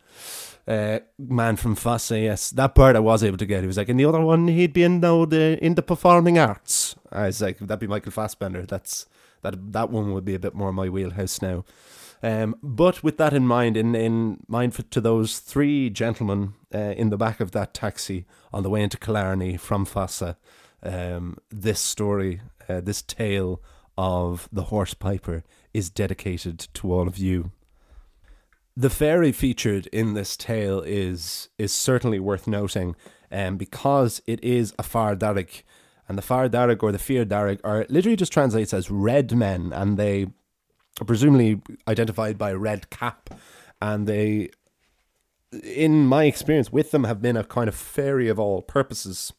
uh, 0.67 1.01
man 1.19 1.57
from 1.57 1.75
Fossa. 1.75 2.19
Yes, 2.19 2.51
that 2.51 2.75
part 2.75 2.97
I 2.97 3.01
was 3.01 3.25
able 3.25 3.39
to 3.39 3.47
get. 3.47 3.63
He 3.63 3.67
was 3.67 3.77
like, 3.77 3.89
and 3.89 3.99
the 3.99 4.05
other 4.05 4.21
one, 4.21 4.49
he'd 4.49 4.73
be 4.73 4.85
in 4.85 5.01
the 5.01 5.59
in 5.61 5.75
the 5.75 5.83
performing 5.83 6.39
arts. 6.39 6.95
I 7.11 7.27
was 7.27 7.41
like, 7.41 7.59
that'd 7.59 7.81
be 7.81 7.87
Michael 7.87 8.13
Fassbender. 8.13 8.65
That's 8.67 9.07
that 9.43 9.73
that 9.73 9.91
one 9.91 10.13
would 10.13 10.25
be 10.25 10.35
a 10.35 10.39
bit 10.39 10.55
more 10.55 10.73
my 10.73 10.89
wheelhouse 10.89 11.43
now. 11.43 11.65
Um, 12.23 12.55
but 12.63 13.03
with 13.03 13.19
that 13.19 13.33
in 13.33 13.47
mind, 13.49 13.77
in, 13.77 13.97
in 13.97 14.45
mind 14.47 14.75
for, 14.75 14.83
to 14.83 15.01
those 15.01 15.41
three 15.41 15.91
gentlemen 15.91 16.55
uh, 16.73 16.79
in 16.79 17.11
the 17.11 17.17
back 17.17 17.41
of 17.41 17.51
that 17.51 17.75
taxi 17.75 18.27
on 18.53 18.63
the 18.63 18.71
way 18.71 18.81
into 18.83 18.97
Killarney 18.97 19.57
from 19.57 19.85
Fossa, 19.85 20.37
um, 20.85 21.39
this 21.51 21.81
story, 21.81 22.41
uh, 22.69 22.81
this 22.81 23.03
tale 23.03 23.61
of 23.99 24.49
the 24.53 24.65
horse 24.65 24.95
piper 24.95 25.43
is 25.75 25.91
dedicated 25.91 26.69
to 26.75 26.93
all 26.93 27.09
of 27.09 27.19
you. 27.19 27.51
The 28.77 28.91
fairy 28.91 29.33
featured 29.33 29.87
in 29.89 30.15
this 30.15 30.37
tale 30.37 30.81
is 30.81 31.49
is 31.59 31.73
certainly 31.73 32.19
worth 32.19 32.47
noting, 32.47 32.97
um, 33.31 33.57
because 33.57 34.23
it 34.27 34.43
is 34.43 34.75
a 34.79 34.83
Far 34.83 35.15
Darrig, 35.15 35.63
and 36.09 36.17
the 36.17 36.23
Far 36.23 36.49
Darrig 36.49 36.83
or 36.83 36.91
the 36.91 36.99
Fear 36.99 37.27
Darrig 37.27 37.61
are 37.65 37.87
literally 37.91 38.17
just 38.17 38.33
translates 38.33 38.73
as 38.73 38.91
red 38.91 39.37
men, 39.37 39.73
and 39.75 39.99
they 39.99 40.27
are 41.01 41.05
presumably 41.07 41.61
identified 41.87 42.39
by 42.39 42.51
a 42.51 42.57
red 42.57 42.89
cap, 42.89 43.31
and 43.81 44.07
they, 44.07 44.49
in 45.63 46.07
my 46.07 46.25
experience 46.25 46.73
with 46.73 46.93
them, 46.93 47.05
have 47.05 47.21
been 47.21 47.37
a 47.37 47.45
kind 47.45 47.69
of 47.69 47.75
fairy 47.75 48.29
of 48.29 48.39
all 48.39 48.63
purposes. 48.63 49.35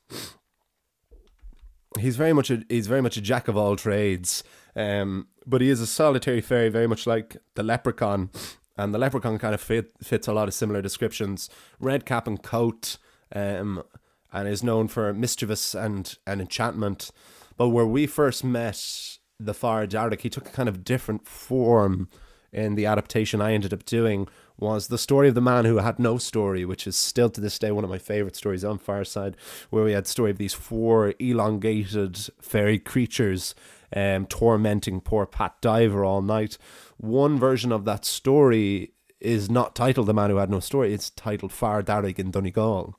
He's 2.00 2.18
very 2.18 2.34
much 2.34 2.52
a 2.52 2.64
he's 2.70 2.88
very 2.88 3.02
much 3.02 3.18
a 3.18 3.22
jack 3.22 3.48
of 3.48 3.58
all 3.58 3.76
trades, 3.76 4.44
um, 4.76 5.28
but 5.46 5.62
he 5.62 5.70
is 5.70 5.82
a 5.82 5.88
solitary 5.88 6.42
fairy, 6.42 6.70
very 6.70 6.88
much 6.88 7.06
like 7.06 7.38
the 7.56 7.64
leprechaun 7.64 8.30
and 8.78 8.94
the 8.94 8.98
leprechaun 8.98 9.38
kind 9.38 9.54
of 9.54 9.62
fit, 9.62 9.92
fits 10.02 10.28
a 10.28 10.34
lot 10.34 10.48
of 10.48 10.54
similar 10.54 10.82
descriptions. 10.82 11.50
Red 11.80 12.06
cap 12.06 12.28
and 12.28 12.42
coat, 12.42 12.98
um, 13.34 13.84
and 14.32 14.48
is 14.48 14.64
known 14.64 14.88
for 14.88 15.14
mischievous 15.14 15.76
and, 15.76 16.18
and 16.26 16.42
enchantment. 16.42 17.12
But 17.56 17.70
where 17.70 17.86
we 17.86 18.08
first 18.08 18.44
met 18.44 19.18
the 19.40 19.54
Far 19.54 19.86
Darrig, 19.86 20.22
he 20.22 20.30
took 20.30 20.48
a 20.48 20.52
kind 20.52 20.68
of 20.68 20.84
different 20.84 21.28
form 21.28 22.10
in 22.52 22.76
the 22.76 22.86
adaptation 22.86 23.42
I 23.42 23.54
ended 23.54 23.74
up 23.74 23.86
doing 23.86 24.28
was 24.58 24.88
the 24.88 24.98
story 24.98 25.28
of 25.28 25.36
the 25.36 25.42
man 25.42 25.66
who 25.66 25.78
had 25.78 26.00
no 26.00 26.18
story, 26.18 26.66
which 26.66 26.88
is 26.88 26.96
still 26.96 27.30
to 27.30 27.42
this 27.42 27.60
day 27.60 27.72
one 27.72 27.84
of 27.84 27.90
my 27.90 27.98
favorite 27.98 28.36
stories 28.36 28.64
on 28.64 28.78
Fireside, 28.78 29.36
where 29.70 29.84
we 29.84 29.94
had 29.94 30.08
story 30.08 30.32
of 30.32 30.38
these 30.38 30.54
four 30.54 31.14
elongated 31.20 32.18
fairy 32.42 32.80
creatures 32.80 33.56
um, 33.96 34.26
tormenting 34.26 35.02
poor 35.02 35.26
Pat 35.26 35.56
Diver 35.62 36.06
all 36.06 36.22
night. 36.22 36.58
One 36.98 37.38
version 37.38 37.72
of 37.72 37.86
that 37.86 38.06
story 38.06 38.94
is 39.20 39.50
not 39.50 39.76
titled 39.76 40.08
The 40.08 40.14
Man 40.14 40.30
Who 40.30 40.38
Had 40.38 40.50
No 40.50 40.60
Story, 40.60 40.94
it's 40.94 41.10
titled 41.10 41.52
Far 41.52 41.82
Darrig 41.82 42.20
in 42.20 42.32
Donegal. 42.32 42.96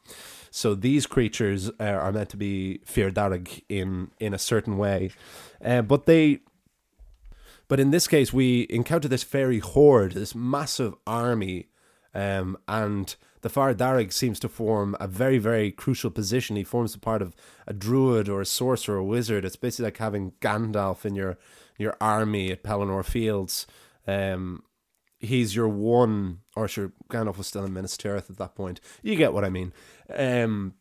So 0.50 0.74
these 0.74 1.06
creatures 1.06 1.68
uh, 1.80 1.84
are 1.84 2.12
meant 2.12 2.30
to 2.30 2.36
be 2.36 2.78
Fear 2.84 3.10
Darrig 3.10 3.62
in, 3.68 4.10
in 4.20 4.32
a 4.32 4.38
certain 4.38 4.78
way. 4.78 5.10
Uh, 5.62 5.82
but 5.82 6.06
they 6.06 6.40
but 7.68 7.80
in 7.80 7.90
this 7.90 8.06
case, 8.06 8.32
we 8.32 8.66
encounter 8.70 9.08
this 9.08 9.22
fairy 9.22 9.58
horde, 9.58 10.12
this 10.12 10.34
massive 10.34 10.94
army, 11.06 11.68
um, 12.14 12.56
and 12.68 13.16
the 13.42 13.48
Far 13.50 13.74
Darrig 13.74 14.12
seems 14.12 14.40
to 14.40 14.48
form 14.48 14.96
a 15.00 15.06
very, 15.06 15.38
very 15.38 15.70
crucial 15.70 16.10
position. 16.10 16.56
He 16.56 16.64
forms 16.64 16.94
a 16.94 16.98
part 16.98 17.20
of 17.20 17.34
a 17.66 17.72
druid 17.72 18.28
or 18.28 18.40
a 18.40 18.46
sorcerer 18.46 18.96
or 18.96 19.00
a 19.00 19.04
wizard. 19.04 19.44
It's 19.44 19.56
basically 19.56 19.86
like 19.86 19.98
having 19.98 20.32
Gandalf 20.40 21.04
in 21.04 21.14
your 21.14 21.36
your 21.76 21.96
army 22.00 22.52
at 22.52 22.62
Pelennor 22.62 23.04
Fields. 23.04 23.66
Um, 24.06 24.62
he's 25.18 25.56
your 25.56 25.68
one, 25.68 26.40
or 26.56 26.68
sure, 26.68 26.92
Gandalf 27.10 27.36
was 27.36 27.46
still 27.46 27.64
in 27.64 27.72
Minas 27.72 27.96
Tirith 27.96 28.30
at 28.30 28.36
that 28.38 28.54
point. 28.54 28.80
You 29.02 29.16
get 29.16 29.32
what 29.32 29.44
I 29.44 29.50
mean. 29.50 29.72
Um, 30.14 30.74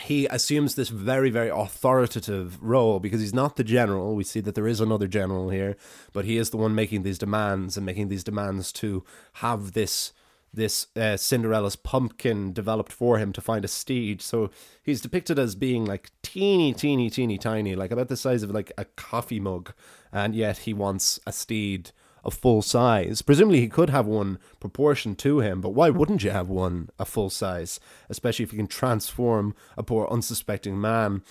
he 0.00 0.26
assumes 0.26 0.74
this 0.74 0.88
very, 0.88 1.30
very 1.30 1.48
authoritative 1.48 2.60
role 2.62 2.98
because 2.98 3.20
he's 3.20 3.34
not 3.34 3.56
the 3.56 3.64
general. 3.64 4.14
We 4.14 4.24
see 4.24 4.40
that 4.40 4.54
there 4.54 4.66
is 4.66 4.80
another 4.80 5.06
general 5.06 5.50
here, 5.50 5.76
but 6.12 6.24
he 6.24 6.36
is 6.36 6.50
the 6.50 6.56
one 6.56 6.74
making 6.74 7.04
these 7.04 7.18
demands 7.18 7.76
and 7.76 7.86
making 7.86 8.08
these 8.08 8.24
demands 8.24 8.72
to 8.72 9.04
have 9.34 9.72
this 9.72 10.12
this 10.52 10.86
uh, 10.94 11.16
Cinderella's 11.16 11.74
pumpkin 11.74 12.52
developed 12.52 12.92
for 12.92 13.18
him 13.18 13.32
to 13.32 13.40
find 13.40 13.64
a 13.64 13.68
steed. 13.68 14.22
So 14.22 14.50
he's 14.84 15.00
depicted 15.00 15.36
as 15.36 15.56
being 15.56 15.84
like 15.84 16.12
teeny, 16.22 16.72
teeny, 16.72 17.10
teeny, 17.10 17.38
tiny, 17.38 17.74
like 17.74 17.90
about 17.90 18.06
the 18.06 18.16
size 18.16 18.44
of 18.44 18.52
like 18.52 18.70
a 18.78 18.84
coffee 18.84 19.40
mug, 19.40 19.72
and 20.12 20.34
yet 20.34 20.58
he 20.58 20.72
wants 20.72 21.18
a 21.26 21.32
steed 21.32 21.90
a 22.24 22.30
full 22.30 22.62
size. 22.62 23.22
Presumably, 23.22 23.60
he 23.60 23.68
could 23.68 23.90
have 23.90 24.06
one 24.06 24.38
proportioned 24.60 25.18
to 25.18 25.40
him, 25.40 25.60
but 25.60 25.70
why 25.70 25.90
wouldn't 25.90 26.24
you 26.24 26.30
have 26.30 26.48
one 26.48 26.88
a 26.98 27.04
full 27.04 27.30
size, 27.30 27.78
especially 28.08 28.44
if 28.44 28.52
you 28.52 28.58
can 28.58 28.66
transform 28.66 29.54
a 29.76 29.82
poor 29.82 30.08
unsuspecting 30.10 30.80
man? 30.80 31.22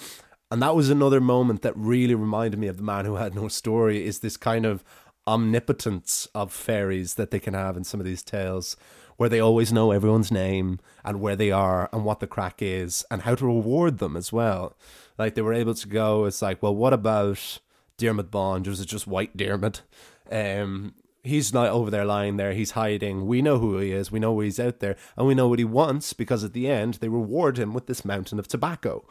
And 0.52 0.62
that 0.62 0.76
was 0.76 0.90
another 0.90 1.20
moment 1.20 1.64
that 1.64 1.76
really 1.76 2.14
reminded 2.14 2.60
me 2.60 2.68
of 2.68 2.78
the 2.78 2.84
man 2.84 3.06
who 3.06 3.16
had 3.16 3.34
no 3.34 3.48
story. 3.48 4.06
Is 4.06 4.20
this 4.20 4.38
kind 4.38 4.66
of 4.66 4.84
omnipotence 5.26 6.28
of 6.36 6.52
fairies 6.52 7.16
that 7.16 7.32
they 7.32 7.40
can 7.40 7.54
have 7.54 7.78
in 7.78 7.84
some 7.84 8.00
of 8.00 8.06
these 8.06 8.22
tales, 8.22 8.76
where 9.18 9.30
they 9.30 9.40
always 9.40 9.72
know 9.72 9.92
everyone's 9.92 10.32
name 10.32 10.80
and 11.04 11.22
where 11.22 11.36
they 11.36 11.52
are 11.52 11.90
and 11.94 12.04
what 12.04 12.20
the 12.20 12.28
crack 12.28 12.62
is 12.62 13.06
and 13.10 13.22
how 13.22 13.36
to 13.36 13.46
reward 13.46 14.00
them 14.00 14.18
as 14.18 14.34
well. 14.34 14.76
Like 15.18 15.36
they 15.36 15.42
were 15.42 15.54
able 15.54 15.76
to 15.76 15.88
go, 15.88 16.26
it's 16.26 16.42
like, 16.42 16.62
well, 16.62 16.76
what 16.76 16.94
about 16.94 17.60
Diarmuid 17.98 18.32
Bawn? 18.32 18.64
Was 18.64 18.82
it 18.82 18.88
just 18.88 19.08
White 19.08 19.38
Diarmuid? 19.38 19.82
Um, 20.32 20.96
he's 21.24 21.54
not 21.54 21.70
over 21.70 21.90
there 21.90 22.06
lying 22.06 22.38
there. 22.38 22.54
He's 22.54 22.72
hiding. 22.72 23.26
We 23.26 23.42
know 23.42 23.60
who 23.60 23.78
he 23.78 23.92
is. 23.92 24.12
We 24.12 24.20
know 24.20 24.40
he's 24.40 24.60
out 24.60 24.80
there, 24.80 24.96
and 25.18 25.28
we 25.28 25.36
know 25.36 25.48
what 25.48 25.60
he 25.60 25.66
wants 25.66 26.14
because 26.14 26.44
at 26.44 26.54
the 26.54 26.68
end 26.68 26.96
they 26.96 27.10
reward 27.10 27.58
him 27.58 27.74
with 27.74 27.88
this 27.88 28.06
mountain 28.06 28.40
of 28.40 28.48
tobacco. 28.48 29.06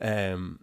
Um, 0.00 0.60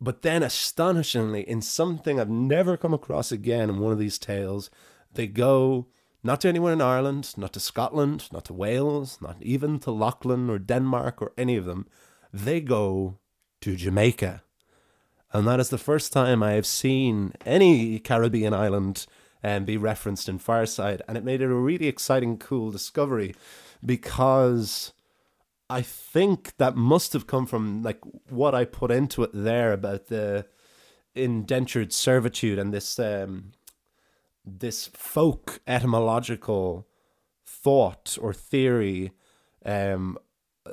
but 0.00 0.22
then, 0.22 0.42
astonishingly, 0.42 1.42
in 1.42 1.60
something 1.60 2.18
I've 2.18 2.30
never 2.30 2.76
come 2.76 2.94
across 2.94 3.30
again 3.30 3.68
in 3.68 3.80
one 3.80 3.92
of 3.92 3.98
these 3.98 4.18
tales, 4.18 4.70
they 5.12 5.26
go 5.26 5.88
not 6.22 6.40
to 6.42 6.48
anywhere 6.48 6.72
in 6.72 6.80
Ireland, 6.80 7.34
not 7.36 7.52
to 7.54 7.60
Scotland, 7.60 8.28
not 8.32 8.44
to 8.46 8.54
Wales, 8.54 9.18
not 9.20 9.36
even 9.40 9.78
to 9.80 9.90
Lochlann 9.90 10.48
or 10.48 10.58
Denmark 10.58 11.20
or 11.20 11.32
any 11.36 11.56
of 11.56 11.66
them. 11.66 11.86
They 12.32 12.60
go 12.60 13.18
to 13.60 13.76
Jamaica. 13.76 14.42
And 15.32 15.46
that 15.46 15.60
is 15.60 15.70
the 15.70 15.78
first 15.78 16.12
time 16.12 16.42
I 16.42 16.52
have 16.52 16.66
seen 16.66 17.32
any 17.46 17.98
Caribbean 17.98 18.52
island 18.52 19.06
um, 19.44 19.64
be 19.64 19.76
referenced 19.76 20.28
in 20.28 20.38
Fireside. 20.38 21.02
And 21.06 21.16
it 21.16 21.24
made 21.24 21.40
it 21.40 21.50
a 21.50 21.54
really 21.54 21.86
exciting, 21.86 22.36
cool 22.36 22.70
discovery 22.70 23.34
because 23.84 24.92
I 25.68 25.82
think 25.82 26.56
that 26.58 26.76
must 26.76 27.12
have 27.12 27.26
come 27.26 27.46
from 27.46 27.82
like 27.82 28.00
what 28.28 28.54
I 28.54 28.64
put 28.64 28.90
into 28.90 29.22
it 29.22 29.30
there 29.32 29.72
about 29.72 30.06
the 30.06 30.46
indentured 31.14 31.92
servitude 31.92 32.58
and 32.58 32.74
this 32.74 32.98
um, 32.98 33.52
this 34.44 34.88
folk 34.88 35.60
etymological 35.66 36.88
thought 37.46 38.18
or 38.20 38.32
theory 38.32 39.12
um, 39.64 40.18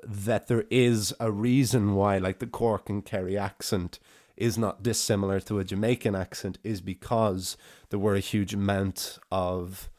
that 0.03 0.47
there 0.47 0.65
is 0.69 1.13
a 1.19 1.31
reason 1.31 1.95
why 1.95 2.17
like 2.17 2.39
the 2.39 2.47
Cork 2.47 2.89
and 2.89 3.05
Kerry 3.05 3.37
accent 3.37 3.99
is 4.37 4.57
not 4.57 4.83
dissimilar 4.83 5.39
to 5.41 5.59
a 5.59 5.63
Jamaican 5.63 6.15
accent 6.15 6.57
is 6.63 6.81
because 6.81 7.57
there 7.89 7.99
were 7.99 8.15
a 8.15 8.19
huge 8.19 8.53
amount 8.53 9.17
of 9.31 9.89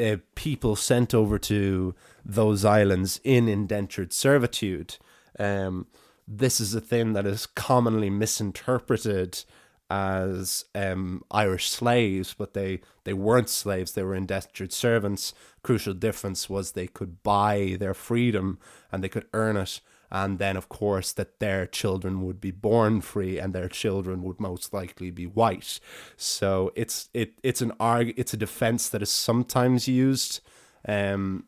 uh, 0.00 0.16
people 0.34 0.76
sent 0.76 1.14
over 1.14 1.38
to 1.38 1.94
those 2.24 2.64
islands 2.64 3.20
in 3.24 3.48
indentured 3.48 4.12
servitude. 4.12 4.96
Um, 5.38 5.86
this 6.28 6.60
is 6.60 6.74
a 6.74 6.80
thing 6.80 7.12
that 7.12 7.26
is 7.26 7.46
commonly 7.46 8.10
misinterpreted 8.10 9.44
as 9.88 10.64
um, 10.74 11.22
Irish 11.30 11.70
slaves, 11.70 12.34
but 12.36 12.54
they, 12.54 12.80
they 13.04 13.12
weren't 13.12 13.48
slaves, 13.48 13.92
they 13.92 14.02
were 14.02 14.16
indentured 14.16 14.72
servants. 14.72 15.32
Crucial 15.62 15.94
difference 15.94 16.50
was 16.50 16.72
they 16.72 16.88
could 16.88 17.22
buy 17.22 17.76
their 17.78 17.94
freedom 17.94 18.58
and 18.90 19.02
they 19.02 19.08
could 19.08 19.26
earn 19.32 19.56
it 19.56 19.80
and 20.10 20.38
then 20.38 20.56
of 20.56 20.68
course 20.68 21.12
that 21.12 21.38
their 21.40 21.66
children 21.66 22.22
would 22.24 22.40
be 22.40 22.50
born 22.50 23.00
free 23.00 23.38
and 23.38 23.52
their 23.52 23.68
children 23.68 24.22
would 24.22 24.40
most 24.40 24.72
likely 24.72 25.10
be 25.10 25.26
white 25.26 25.80
so 26.16 26.72
it's 26.74 27.08
it 27.14 27.34
it's 27.42 27.60
an 27.60 27.72
arg 27.80 28.12
it's 28.16 28.34
a 28.34 28.36
defense 28.36 28.88
that 28.88 29.02
is 29.02 29.10
sometimes 29.10 29.88
used 29.88 30.40
um 30.86 31.44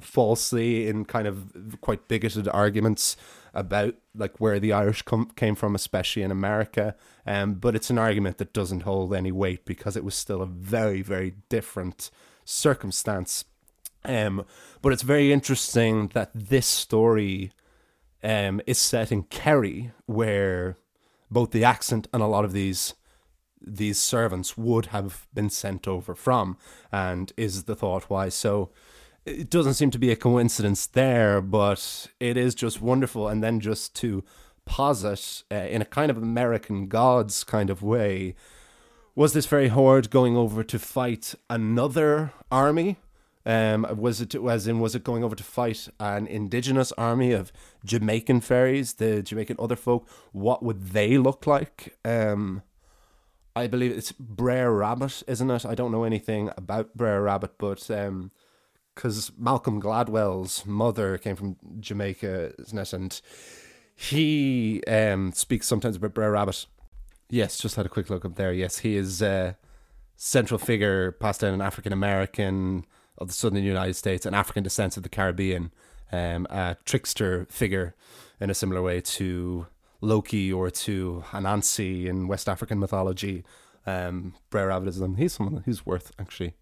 falsely 0.00 0.86
in 0.86 1.04
kind 1.04 1.26
of 1.26 1.76
quite 1.80 2.08
bigoted 2.08 2.48
arguments 2.48 3.16
about 3.54 3.94
like 4.14 4.38
where 4.40 4.60
the 4.60 4.72
Irish 4.72 5.02
come, 5.02 5.30
came 5.36 5.54
from, 5.54 5.74
especially 5.74 6.22
in 6.22 6.30
America. 6.30 6.94
Um, 7.26 7.54
but 7.54 7.74
it's 7.74 7.90
an 7.90 7.98
argument 7.98 8.38
that 8.38 8.52
doesn't 8.52 8.82
hold 8.82 9.14
any 9.14 9.32
weight 9.32 9.64
because 9.64 9.96
it 9.96 10.04
was 10.04 10.14
still 10.14 10.42
a 10.42 10.46
very, 10.46 11.02
very 11.02 11.34
different 11.48 12.10
circumstance 12.44 13.44
um, 14.08 14.44
but 14.82 14.92
it's 14.92 15.02
very 15.02 15.32
interesting 15.32 16.08
that 16.14 16.30
this 16.34 16.66
story 16.66 17.52
um, 18.24 18.60
is 18.66 18.78
set 18.78 19.12
in 19.12 19.22
Kerry, 19.24 19.92
where 20.06 20.76
both 21.30 21.50
the 21.52 21.64
accent 21.64 22.08
and 22.12 22.22
a 22.22 22.26
lot 22.26 22.44
of 22.44 22.52
these 22.52 22.94
these 23.60 24.00
servants 24.00 24.56
would 24.56 24.86
have 24.86 25.26
been 25.34 25.50
sent 25.50 25.86
over 25.86 26.14
from, 26.14 26.56
and 26.90 27.32
is 27.36 27.64
the 27.64 27.76
thought 27.76 28.04
why. 28.10 28.28
So 28.30 28.70
it 29.26 29.50
doesn't 29.50 29.74
seem 29.74 29.90
to 29.90 29.98
be 29.98 30.10
a 30.10 30.16
coincidence 30.16 30.86
there, 30.86 31.40
but 31.42 32.08
it 32.18 32.36
is 32.36 32.54
just 32.54 32.80
wonderful. 32.80 33.28
And 33.28 33.42
then 33.42 33.60
just 33.60 33.94
to 33.96 34.24
posit 34.64 35.42
uh, 35.50 35.54
in 35.56 35.82
a 35.82 35.84
kind 35.84 36.10
of 36.10 36.16
American 36.18 36.88
gods 36.88 37.44
kind 37.44 37.70
of 37.70 37.82
way 37.82 38.34
Was 39.18 39.32
this 39.32 39.46
very 39.46 39.66
horde 39.66 40.10
going 40.10 40.36
over 40.36 40.62
to 40.62 40.78
fight 40.78 41.34
another 41.50 42.32
army? 42.52 42.98
Um, 43.48 43.86
was 43.96 44.20
it 44.20 44.34
as 44.34 44.66
in 44.66 44.78
was 44.78 44.94
it 44.94 45.02
going 45.02 45.24
over 45.24 45.34
to 45.34 45.42
fight 45.42 45.88
an 45.98 46.26
indigenous 46.26 46.92
army 46.98 47.32
of 47.32 47.50
Jamaican 47.82 48.42
fairies, 48.42 48.92
the 48.94 49.22
Jamaican 49.22 49.56
other 49.58 49.74
folk? 49.74 50.06
What 50.32 50.62
would 50.62 50.90
they 50.90 51.16
look 51.16 51.46
like? 51.46 51.96
Um, 52.04 52.62
I 53.56 53.66
believe 53.66 53.90
it's 53.90 54.12
Brer 54.12 54.70
Rabbit, 54.70 55.22
isn't 55.26 55.50
it? 55.50 55.64
I 55.64 55.74
don't 55.74 55.90
know 55.92 56.04
anything 56.04 56.50
about 56.58 56.94
Brer 56.94 57.22
Rabbit, 57.22 57.52
but 57.56 57.90
um, 57.90 58.32
because 58.94 59.32
Malcolm 59.38 59.80
Gladwell's 59.80 60.66
mother 60.66 61.16
came 61.16 61.34
from 61.34 61.56
Jamaica, 61.80 62.52
isn't 62.58 62.78
it? 62.78 62.92
And 62.92 63.20
he 63.96 64.82
um 64.86 65.32
speaks 65.32 65.66
sometimes 65.66 65.96
about 65.96 66.12
Brer 66.12 66.32
Rabbit. 66.32 66.66
Yes, 67.30 67.56
just 67.56 67.76
had 67.76 67.86
a 67.86 67.90
quick 67.90 68.10
look 68.10 68.26
up 68.26 68.34
there. 68.34 68.52
Yes, 68.52 68.80
he 68.80 68.94
is 68.96 69.22
a 69.22 69.56
central 70.16 70.58
figure 70.58 71.12
passed 71.12 71.40
down 71.40 71.54
an 71.54 71.62
African 71.62 71.94
American 71.94 72.84
of 73.18 73.28
the 73.28 73.34
southern 73.34 73.62
United 73.62 73.94
States 73.94 74.24
and 74.24 74.34
African 74.34 74.62
descent 74.62 74.96
of 74.96 75.02
the 75.02 75.08
Caribbean, 75.08 75.72
um, 76.10 76.46
a 76.50 76.76
trickster 76.84 77.46
figure 77.50 77.94
in 78.40 78.50
a 78.50 78.54
similar 78.54 78.80
way 78.80 79.00
to 79.00 79.66
Loki 80.00 80.52
or 80.52 80.70
to 80.70 81.24
Anansi 81.30 82.06
in 82.06 82.28
West 82.28 82.48
African 82.48 82.78
mythology. 82.78 83.44
Um, 83.86 84.34
Brer 84.50 84.68
Rabbit 84.68 84.88
is 84.88 84.98
them. 84.98 85.16
He's 85.16 85.32
someone 85.32 85.62
who's 85.64 85.84
worth 85.84 86.12
actually 86.18 86.54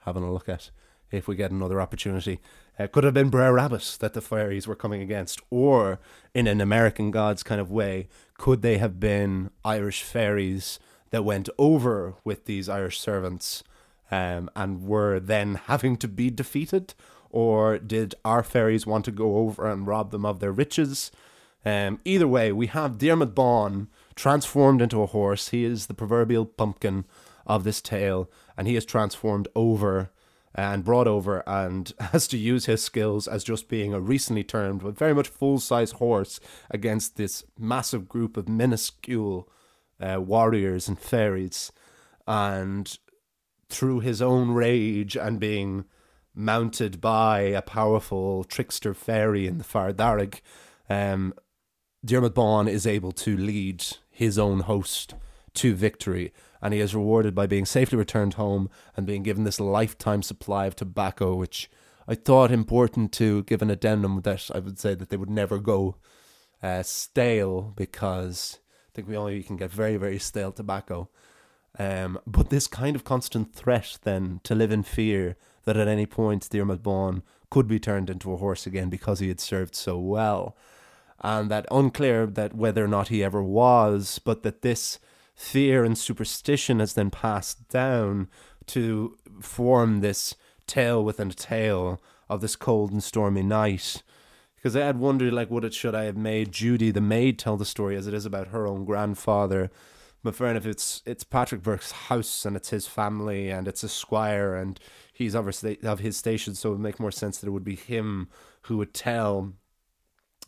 having 0.00 0.22
a 0.22 0.32
look 0.32 0.48
at 0.48 0.70
if 1.10 1.28
we 1.28 1.36
get 1.36 1.50
another 1.50 1.80
opportunity. 1.80 2.40
Uh, 2.78 2.86
could 2.86 3.04
have 3.04 3.14
been 3.14 3.30
Brer 3.30 3.52
Rabbit 3.52 3.96
that 4.00 4.14
the 4.14 4.20
fairies 4.20 4.66
were 4.66 4.76
coming 4.76 5.02
against, 5.02 5.40
or 5.50 5.98
in 6.34 6.46
an 6.46 6.60
American 6.60 7.10
gods 7.10 7.42
kind 7.42 7.60
of 7.60 7.70
way, 7.70 8.08
could 8.38 8.62
they 8.62 8.78
have 8.78 8.98
been 8.98 9.50
Irish 9.64 10.02
fairies 10.02 10.78
that 11.10 11.24
went 11.24 11.48
over 11.58 12.14
with 12.24 12.46
these 12.46 12.68
Irish 12.68 12.98
servants 13.00 13.62
um, 14.10 14.50
and 14.56 14.82
were 14.82 15.20
then 15.20 15.54
having 15.66 15.96
to 15.98 16.08
be 16.08 16.30
defeated? 16.30 16.94
Or 17.30 17.78
did 17.78 18.14
our 18.24 18.42
fairies 18.42 18.86
want 18.86 19.04
to 19.04 19.12
go 19.12 19.36
over 19.36 19.70
and 19.70 19.86
rob 19.86 20.10
them 20.10 20.26
of 20.26 20.40
their 20.40 20.52
riches? 20.52 21.12
Um, 21.64 22.00
either 22.04 22.26
way, 22.26 22.52
we 22.52 22.66
have 22.68 22.98
Diarmuid 22.98 23.34
Bawn 23.34 23.88
transformed 24.16 24.82
into 24.82 25.02
a 25.02 25.06
horse. 25.06 25.48
He 25.48 25.64
is 25.64 25.86
the 25.86 25.94
proverbial 25.94 26.46
pumpkin 26.46 27.04
of 27.46 27.64
this 27.64 27.80
tale, 27.80 28.30
and 28.56 28.66
he 28.66 28.76
is 28.76 28.84
transformed 28.84 29.46
over 29.54 30.10
and 30.54 30.84
brought 30.84 31.06
over 31.06 31.42
and 31.46 31.92
has 32.00 32.26
to 32.28 32.38
use 32.38 32.66
his 32.66 32.82
skills 32.82 33.28
as 33.28 33.44
just 33.44 33.68
being 33.68 33.94
a 33.94 34.00
recently 34.00 34.42
turned 34.42 34.82
but 34.82 34.98
very 34.98 35.14
much 35.14 35.28
full 35.28 35.60
size 35.60 35.92
horse 35.92 36.40
against 36.70 37.16
this 37.16 37.44
massive 37.58 38.08
group 38.08 38.36
of 38.36 38.48
minuscule 38.48 39.48
uh, 40.00 40.20
warriors 40.20 40.88
and 40.88 40.98
fairies. 40.98 41.70
And 42.26 42.98
through 43.70 44.00
his 44.00 44.20
own 44.20 44.50
rage 44.50 45.16
and 45.16 45.40
being 45.40 45.84
mounted 46.34 47.00
by 47.00 47.40
a 47.40 47.62
powerful 47.62 48.44
trickster 48.44 48.94
fairy 48.94 49.46
in 49.46 49.58
the 49.58 49.64
Far 49.64 49.92
Darrig, 49.92 50.40
um, 50.88 51.34
Diarmuid 52.04 52.34
Bawn 52.34 52.68
is 52.68 52.86
able 52.86 53.12
to 53.12 53.36
lead 53.36 53.84
his 54.10 54.38
own 54.38 54.60
host 54.60 55.14
to 55.54 55.74
victory, 55.74 56.32
and 56.62 56.72
he 56.72 56.80
is 56.80 56.94
rewarded 56.94 57.34
by 57.34 57.46
being 57.46 57.66
safely 57.66 57.98
returned 57.98 58.34
home 58.34 58.70
and 58.96 59.06
being 59.06 59.22
given 59.22 59.44
this 59.44 59.60
lifetime 59.60 60.22
supply 60.22 60.66
of 60.66 60.76
tobacco, 60.76 61.34
which 61.34 61.70
I 62.08 62.14
thought 62.14 62.50
important 62.50 63.12
to 63.12 63.42
give 63.44 63.62
an 63.62 63.70
addendum 63.70 64.20
that 64.22 64.50
I 64.54 64.58
would 64.58 64.78
say 64.78 64.94
that 64.94 65.10
they 65.10 65.16
would 65.16 65.30
never 65.30 65.58
go 65.58 65.96
uh, 66.62 66.82
stale 66.82 67.72
because 67.76 68.58
I 68.88 68.90
think 68.94 69.08
we 69.08 69.16
only 69.16 69.42
can 69.42 69.56
get 69.56 69.70
very 69.70 69.96
very 69.96 70.18
stale 70.18 70.52
tobacco. 70.52 71.08
Um, 71.78 72.18
but 72.26 72.50
this 72.50 72.66
kind 72.66 72.96
of 72.96 73.04
constant 73.04 73.54
threat 73.54 73.98
then 74.02 74.40
to 74.44 74.54
live 74.54 74.70
in 74.70 74.82
fear 74.82 75.36
that 75.64 75.76
at 75.76 75.88
any 75.88 76.06
point 76.06 76.48
Diarmuid 76.50 76.82
Bawn 76.82 77.22
could 77.50 77.66
be 77.66 77.80
turned 77.80 78.10
into 78.10 78.32
a 78.32 78.36
horse 78.36 78.66
again 78.66 78.90
because 78.90 79.18
he 79.18 79.28
had 79.28 79.40
served 79.40 79.74
so 79.74 79.98
well. 79.98 80.56
And 81.20 81.50
that 81.50 81.66
unclear 81.70 82.26
that 82.26 82.54
whether 82.54 82.84
or 82.84 82.88
not 82.88 83.08
he 83.08 83.22
ever 83.22 83.42
was, 83.42 84.18
but 84.18 84.42
that 84.42 84.62
this 84.62 84.98
fear 85.34 85.84
and 85.84 85.96
superstition 85.96 86.80
has 86.80 86.94
then 86.94 87.10
passed 87.10 87.68
down 87.68 88.28
to 88.66 89.16
form 89.40 90.00
this 90.00 90.34
tale 90.66 91.04
within 91.04 91.30
a 91.30 91.34
tale 91.34 92.00
of 92.28 92.40
this 92.40 92.56
cold 92.56 92.92
and 92.92 93.02
stormy 93.02 93.42
night. 93.42 94.02
Because 94.54 94.76
I 94.76 94.84
had 94.84 94.98
wondered, 94.98 95.32
like, 95.32 95.50
would 95.50 95.64
it 95.64 95.74
should 95.74 95.94
I 95.94 96.04
have 96.04 96.16
made 96.16 96.52
Judy 96.52 96.90
the 96.90 97.00
maid 97.00 97.38
tell 97.38 97.56
the 97.56 97.64
story 97.64 97.96
as 97.96 98.06
it 98.06 98.14
is 98.14 98.26
about 98.26 98.48
her 98.48 98.66
own 98.66 98.84
grandfather? 98.84 99.70
But 100.22 100.34
fair 100.34 100.48
enough, 100.48 100.66
it's 100.66 101.02
it's 101.06 101.24
Patrick 101.24 101.62
Burke's 101.62 101.92
house 101.92 102.44
and 102.44 102.56
it's 102.56 102.70
his 102.70 102.86
family 102.86 103.50
and 103.50 103.66
it's 103.66 103.82
a 103.82 103.88
squire 103.88 104.54
and 104.54 104.78
he's 105.12 105.34
obviously 105.34 105.78
of 105.82 106.00
his 106.00 106.16
station, 106.16 106.54
so 106.54 106.70
it 106.70 106.72
would 106.72 106.80
make 106.80 107.00
more 107.00 107.10
sense 107.10 107.38
that 107.38 107.46
it 107.46 107.52
would 107.52 107.64
be 107.64 107.76
him 107.76 108.28
who 108.62 108.76
would 108.76 108.92
tell. 108.92 109.52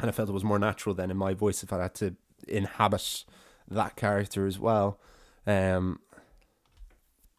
And 0.00 0.08
I 0.08 0.12
felt 0.12 0.28
it 0.28 0.32
was 0.32 0.44
more 0.44 0.58
natural 0.58 0.94
then 0.94 1.10
in 1.10 1.16
my 1.16 1.32
voice 1.34 1.62
if 1.62 1.72
I 1.72 1.82
had 1.82 1.94
to 1.96 2.16
inhabit 2.48 3.24
that 3.68 3.96
character 3.96 4.46
as 4.46 4.58
well. 4.58 4.98
Um, 5.46 6.00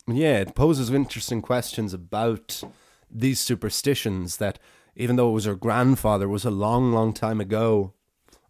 yeah, 0.07 0.39
it 0.39 0.55
poses 0.55 0.89
interesting 0.89 1.41
questions 1.41 1.93
about 1.93 2.63
these 3.09 3.39
superstitions 3.39 4.37
that 4.37 4.59
even 4.95 5.15
though 5.15 5.29
it 5.29 5.33
was 5.33 5.45
her 5.45 5.55
grandfather 5.55 6.27
was 6.27 6.45
a 6.45 6.51
long, 6.51 6.91
long 6.91 7.13
time 7.13 7.39
ago, 7.39 7.93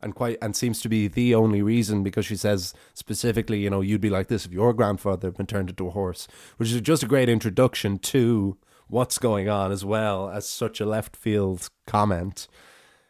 and 0.03 0.13
quite 0.13 0.37
and 0.41 0.55
seems 0.55 0.81
to 0.81 0.89
be 0.89 1.07
the 1.07 1.33
only 1.33 1.61
reason 1.61 2.03
because 2.03 2.25
she 2.25 2.35
says 2.35 2.73
specifically, 2.93 3.59
you 3.59 3.69
know, 3.69 3.81
you'd 3.81 4.01
be 4.01 4.09
like 4.09 4.27
this 4.27 4.45
if 4.45 4.51
your 4.51 4.73
grandfather 4.73 5.27
had 5.27 5.37
been 5.37 5.47
turned 5.47 5.69
into 5.69 5.87
a 5.87 5.91
horse, 5.91 6.27
which 6.57 6.71
is 6.71 6.81
just 6.81 7.03
a 7.03 7.07
great 7.07 7.29
introduction 7.29 7.97
to 7.99 8.57
what's 8.87 9.17
going 9.17 9.49
on 9.49 9.71
as 9.71 9.83
well 9.83 10.29
as 10.29 10.47
such 10.47 10.79
a 10.79 10.85
left 10.85 11.15
field 11.15 11.69
comment. 11.87 12.47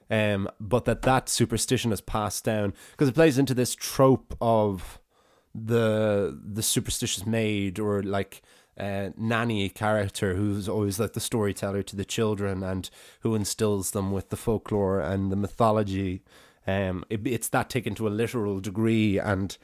Um, 0.10 0.48
but 0.60 0.86
that 0.86 1.02
that 1.04 1.28
superstition 1.30 1.92
has 1.92 2.02
passed 2.02 2.44
down 2.44 2.74
because 2.92 3.10
it 3.10 3.16
plays 3.16 3.38
into 3.38 3.54
this 3.54 3.74
trope 3.74 4.38
of 4.40 5.00
the 5.56 6.40
the 6.44 6.64
superstitious 6.64 7.26
maid 7.26 7.80
or 7.80 8.04
like 8.04 8.42
uh, 8.78 9.10
nanny 9.18 9.70
character 9.70 10.36
who's 10.36 10.68
always 10.68 11.00
like 11.00 11.14
the 11.14 11.20
storyteller 11.20 11.84
to 11.84 11.96
the 11.96 12.06
children 12.06 12.64
and 12.64 12.90
who 13.22 13.36
instills 13.36 13.92
them 13.92 14.12
with 14.12 14.30
the 14.30 14.38
folklore 14.38 15.00
and 15.00 15.32
the 15.32 15.36
mythology. 15.36 16.24
Um, 16.66 17.04
it, 17.10 17.26
it's 17.26 17.50
that 17.50 17.70
taken 17.70 17.96
to 17.96 18.08
a 18.08 18.10
literal 18.10 18.60
degree 18.60 19.20
and 19.20 19.58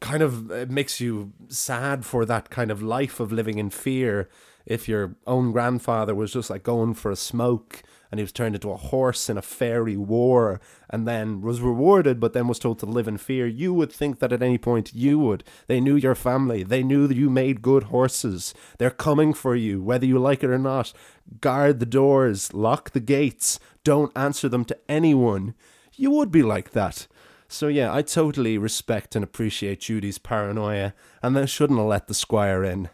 kind 0.00 0.22
of 0.22 0.50
it 0.50 0.70
makes 0.70 1.00
you 1.00 1.32
sad 1.48 2.04
for 2.04 2.26
that 2.26 2.50
kind 2.50 2.70
of 2.70 2.82
life 2.82 3.20
of 3.20 3.32
living 3.32 3.58
in 3.58 3.70
fear. 3.70 4.28
If 4.66 4.88
your 4.88 5.14
own 5.26 5.52
grandfather 5.52 6.14
was 6.14 6.32
just 6.32 6.50
like 6.50 6.62
going 6.62 6.94
for 6.94 7.10
a 7.10 7.16
smoke 7.16 7.82
and 8.10 8.18
he 8.18 8.22
was 8.22 8.32
turned 8.32 8.54
into 8.54 8.70
a 8.70 8.76
horse 8.76 9.28
in 9.28 9.36
a 9.36 9.42
fairy 9.42 9.96
war 9.96 10.60
and 10.88 11.06
then 11.08 11.40
was 11.40 11.60
rewarded 11.60 12.20
but 12.20 12.32
then 12.32 12.48
was 12.48 12.58
told 12.58 12.78
to 12.78 12.86
live 12.86 13.08
in 13.08 13.18
fear 13.18 13.46
you 13.46 13.74
would 13.74 13.92
think 13.92 14.18
that 14.18 14.32
at 14.32 14.42
any 14.42 14.58
point 14.58 14.94
you 14.94 15.18
would. 15.18 15.42
They 15.66 15.80
knew 15.80 15.96
your 15.96 16.14
family. 16.14 16.62
They 16.62 16.82
knew 16.82 17.06
that 17.06 17.16
you 17.16 17.30
made 17.30 17.62
good 17.62 17.84
horses. 17.84 18.54
They're 18.78 18.90
coming 18.90 19.32
for 19.32 19.56
you 19.56 19.82
whether 19.82 20.06
you 20.06 20.18
like 20.18 20.42
it 20.42 20.50
or 20.50 20.58
not. 20.58 20.92
Guard 21.40 21.80
the 21.80 21.86
doors. 21.86 22.52
Lock 22.52 22.90
the 22.90 23.00
gates. 23.00 23.58
Don't 23.84 24.16
answer 24.16 24.48
them 24.48 24.64
to 24.66 24.78
anyone 24.88 25.54
you 25.96 26.10
would 26.10 26.30
be 26.30 26.42
like 26.42 26.70
that 26.70 27.06
so 27.54 27.68
yeah, 27.68 27.94
I 27.94 28.02
totally 28.02 28.58
respect 28.58 29.14
and 29.14 29.22
appreciate 29.22 29.80
Judy's 29.80 30.18
paranoia, 30.18 30.92
and 31.22 31.36
then 31.36 31.46
shouldn't 31.46 31.78
have 31.78 31.86
let 31.86 32.08
the 32.08 32.14
squire 32.14 32.64
in. 32.64 32.88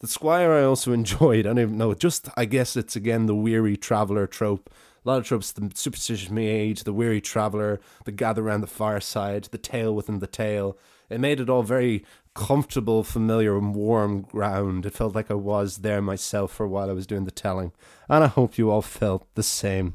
The 0.00 0.08
Squire 0.08 0.52
I 0.52 0.64
also 0.64 0.92
enjoyed. 0.94 1.40
I 1.46 1.50
don't 1.50 1.58
even 1.60 1.78
know. 1.78 1.94
Just 1.94 2.28
I 2.36 2.44
guess 2.44 2.76
it's 2.76 2.96
again 2.96 3.26
the 3.26 3.34
weary 3.34 3.76
traveller 3.76 4.26
trope. 4.26 4.70
A 5.04 5.08
lot 5.08 5.18
of 5.18 5.26
tropes: 5.26 5.52
the 5.52 5.70
superstitious 5.74 6.30
maid, 6.30 6.78
the 6.78 6.92
weary 6.92 7.20
traveller, 7.20 7.80
the 8.04 8.12
gather 8.12 8.42
around 8.42 8.62
the 8.62 8.66
fireside, 8.66 9.44
the 9.44 9.58
tale 9.58 9.94
within 9.94 10.18
the 10.18 10.26
tale. 10.26 10.76
It 11.08 11.20
made 11.20 11.40
it 11.40 11.50
all 11.50 11.62
very 11.62 12.04
comfortable, 12.34 13.02
familiar, 13.04 13.56
and 13.58 13.74
warm 13.74 14.22
ground. 14.22 14.86
It 14.86 14.94
felt 14.94 15.14
like 15.14 15.30
I 15.30 15.34
was 15.34 15.78
there 15.78 16.00
myself 16.00 16.52
for 16.52 16.64
a 16.64 16.68
while 16.68 16.88
I 16.88 16.94
was 16.94 17.06
doing 17.06 17.24
the 17.24 17.30
telling, 17.30 17.72
and 18.08 18.24
I 18.24 18.28
hope 18.28 18.58
you 18.58 18.70
all 18.70 18.82
felt 18.82 19.26
the 19.34 19.42
same. 19.42 19.94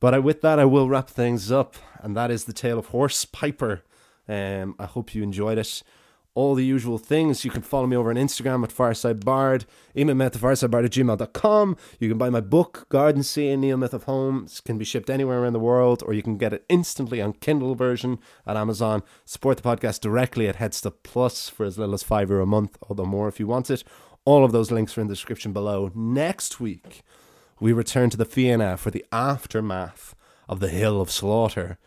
But 0.00 0.14
I, 0.14 0.18
with 0.18 0.42
that, 0.42 0.58
I 0.58 0.64
will 0.64 0.88
wrap 0.88 1.08
things 1.08 1.50
up, 1.50 1.76
and 2.00 2.16
that 2.16 2.30
is 2.30 2.44
the 2.44 2.52
tale 2.52 2.78
of 2.78 2.86
Horse 2.86 3.24
Piper. 3.24 3.82
Um, 4.28 4.74
I 4.78 4.86
hope 4.86 5.14
you 5.14 5.22
enjoyed 5.22 5.58
it 5.58 5.82
all 6.38 6.54
the 6.54 6.64
usual 6.64 6.98
things. 6.98 7.44
You 7.44 7.50
can 7.50 7.62
follow 7.62 7.88
me 7.88 7.96
over 7.96 8.10
on 8.10 8.16
Instagram 8.16 8.62
at 8.62 8.70
Fireside 8.70 9.24
Bard, 9.24 9.64
email 9.96 10.14
me 10.14 10.24
at 10.24 10.34
thefiresidebard 10.34 10.84
at 10.84 10.92
gmail.com. 10.92 11.76
You 11.98 12.08
can 12.08 12.16
buy 12.16 12.30
my 12.30 12.40
book, 12.40 12.86
Gardensea 12.90 13.54
and 13.54 13.60
Neo 13.60 13.76
Myth 13.76 13.92
of 13.92 14.04
Home. 14.04 14.44
It 14.46 14.60
can 14.64 14.78
be 14.78 14.84
shipped 14.84 15.10
anywhere 15.10 15.42
around 15.42 15.54
the 15.54 15.58
world, 15.58 16.04
or 16.06 16.14
you 16.14 16.22
can 16.22 16.38
get 16.38 16.52
it 16.52 16.64
instantly 16.68 17.20
on 17.20 17.32
Kindle 17.32 17.74
version 17.74 18.20
at 18.46 18.56
Amazon. 18.56 19.02
Support 19.24 19.56
the 19.56 19.68
podcast 19.68 20.00
directly 20.00 20.46
at 20.46 20.58
Headstuff 20.58 20.94
Plus 21.02 21.48
for 21.48 21.66
as 21.66 21.76
little 21.76 21.94
as 21.94 22.04
five 22.04 22.30
euro 22.30 22.44
a 22.44 22.46
month, 22.46 22.78
although 22.88 23.04
more 23.04 23.26
if 23.26 23.40
you 23.40 23.48
want 23.48 23.68
it. 23.68 23.82
All 24.24 24.44
of 24.44 24.52
those 24.52 24.70
links 24.70 24.96
are 24.96 25.00
in 25.00 25.08
the 25.08 25.14
description 25.14 25.52
below. 25.52 25.90
Next 25.92 26.60
week, 26.60 27.02
we 27.60 27.72
return 27.72 28.10
to 28.10 28.16
the 28.16 28.24
Fianna 28.24 28.76
for 28.76 28.90
the 28.90 29.04
aftermath 29.12 30.14
of 30.48 30.60
the 30.60 30.68
Hill 30.68 31.00
of 31.00 31.10
Slaughter. 31.10 31.78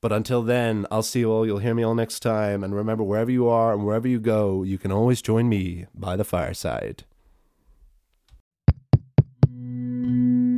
But 0.00 0.12
until 0.12 0.42
then, 0.42 0.86
I'll 0.90 1.02
see 1.02 1.20
you 1.20 1.32
all. 1.32 1.46
You'll 1.46 1.58
hear 1.58 1.74
me 1.74 1.82
all 1.82 1.94
next 1.94 2.20
time. 2.20 2.62
And 2.62 2.74
remember, 2.74 3.02
wherever 3.02 3.30
you 3.30 3.48
are 3.48 3.72
and 3.72 3.84
wherever 3.84 4.06
you 4.06 4.20
go, 4.20 4.62
you 4.62 4.78
can 4.78 4.92
always 4.92 5.22
join 5.22 5.48
me 5.48 5.86
by 5.94 6.16
the 6.16 6.24
fireside. 6.24 7.04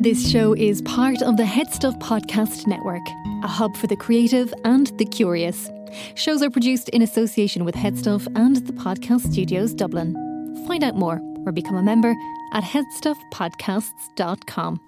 This 0.00 0.30
show 0.30 0.54
is 0.54 0.82
part 0.82 1.22
of 1.22 1.36
the 1.36 1.44
Head 1.44 1.72
Stuff 1.72 1.98
Podcast 1.98 2.66
Network, 2.66 3.02
a 3.42 3.48
hub 3.48 3.76
for 3.76 3.88
the 3.88 3.96
creative 3.96 4.52
and 4.64 4.86
the 4.98 5.04
curious. 5.04 5.70
Shows 6.14 6.42
are 6.42 6.50
produced 6.50 6.88
in 6.90 7.02
association 7.02 7.64
with 7.64 7.74
Headstuff 7.74 8.26
and 8.36 8.56
the 8.56 8.72
Podcast 8.72 9.32
Studios 9.32 9.74
Dublin. 9.74 10.14
Find 10.68 10.84
out 10.84 10.94
more 10.94 11.20
or 11.46 11.52
become 11.52 11.76
a 11.76 11.82
member 11.82 12.14
at 12.52 12.64
headstuffpodcasts.com. 12.64 14.80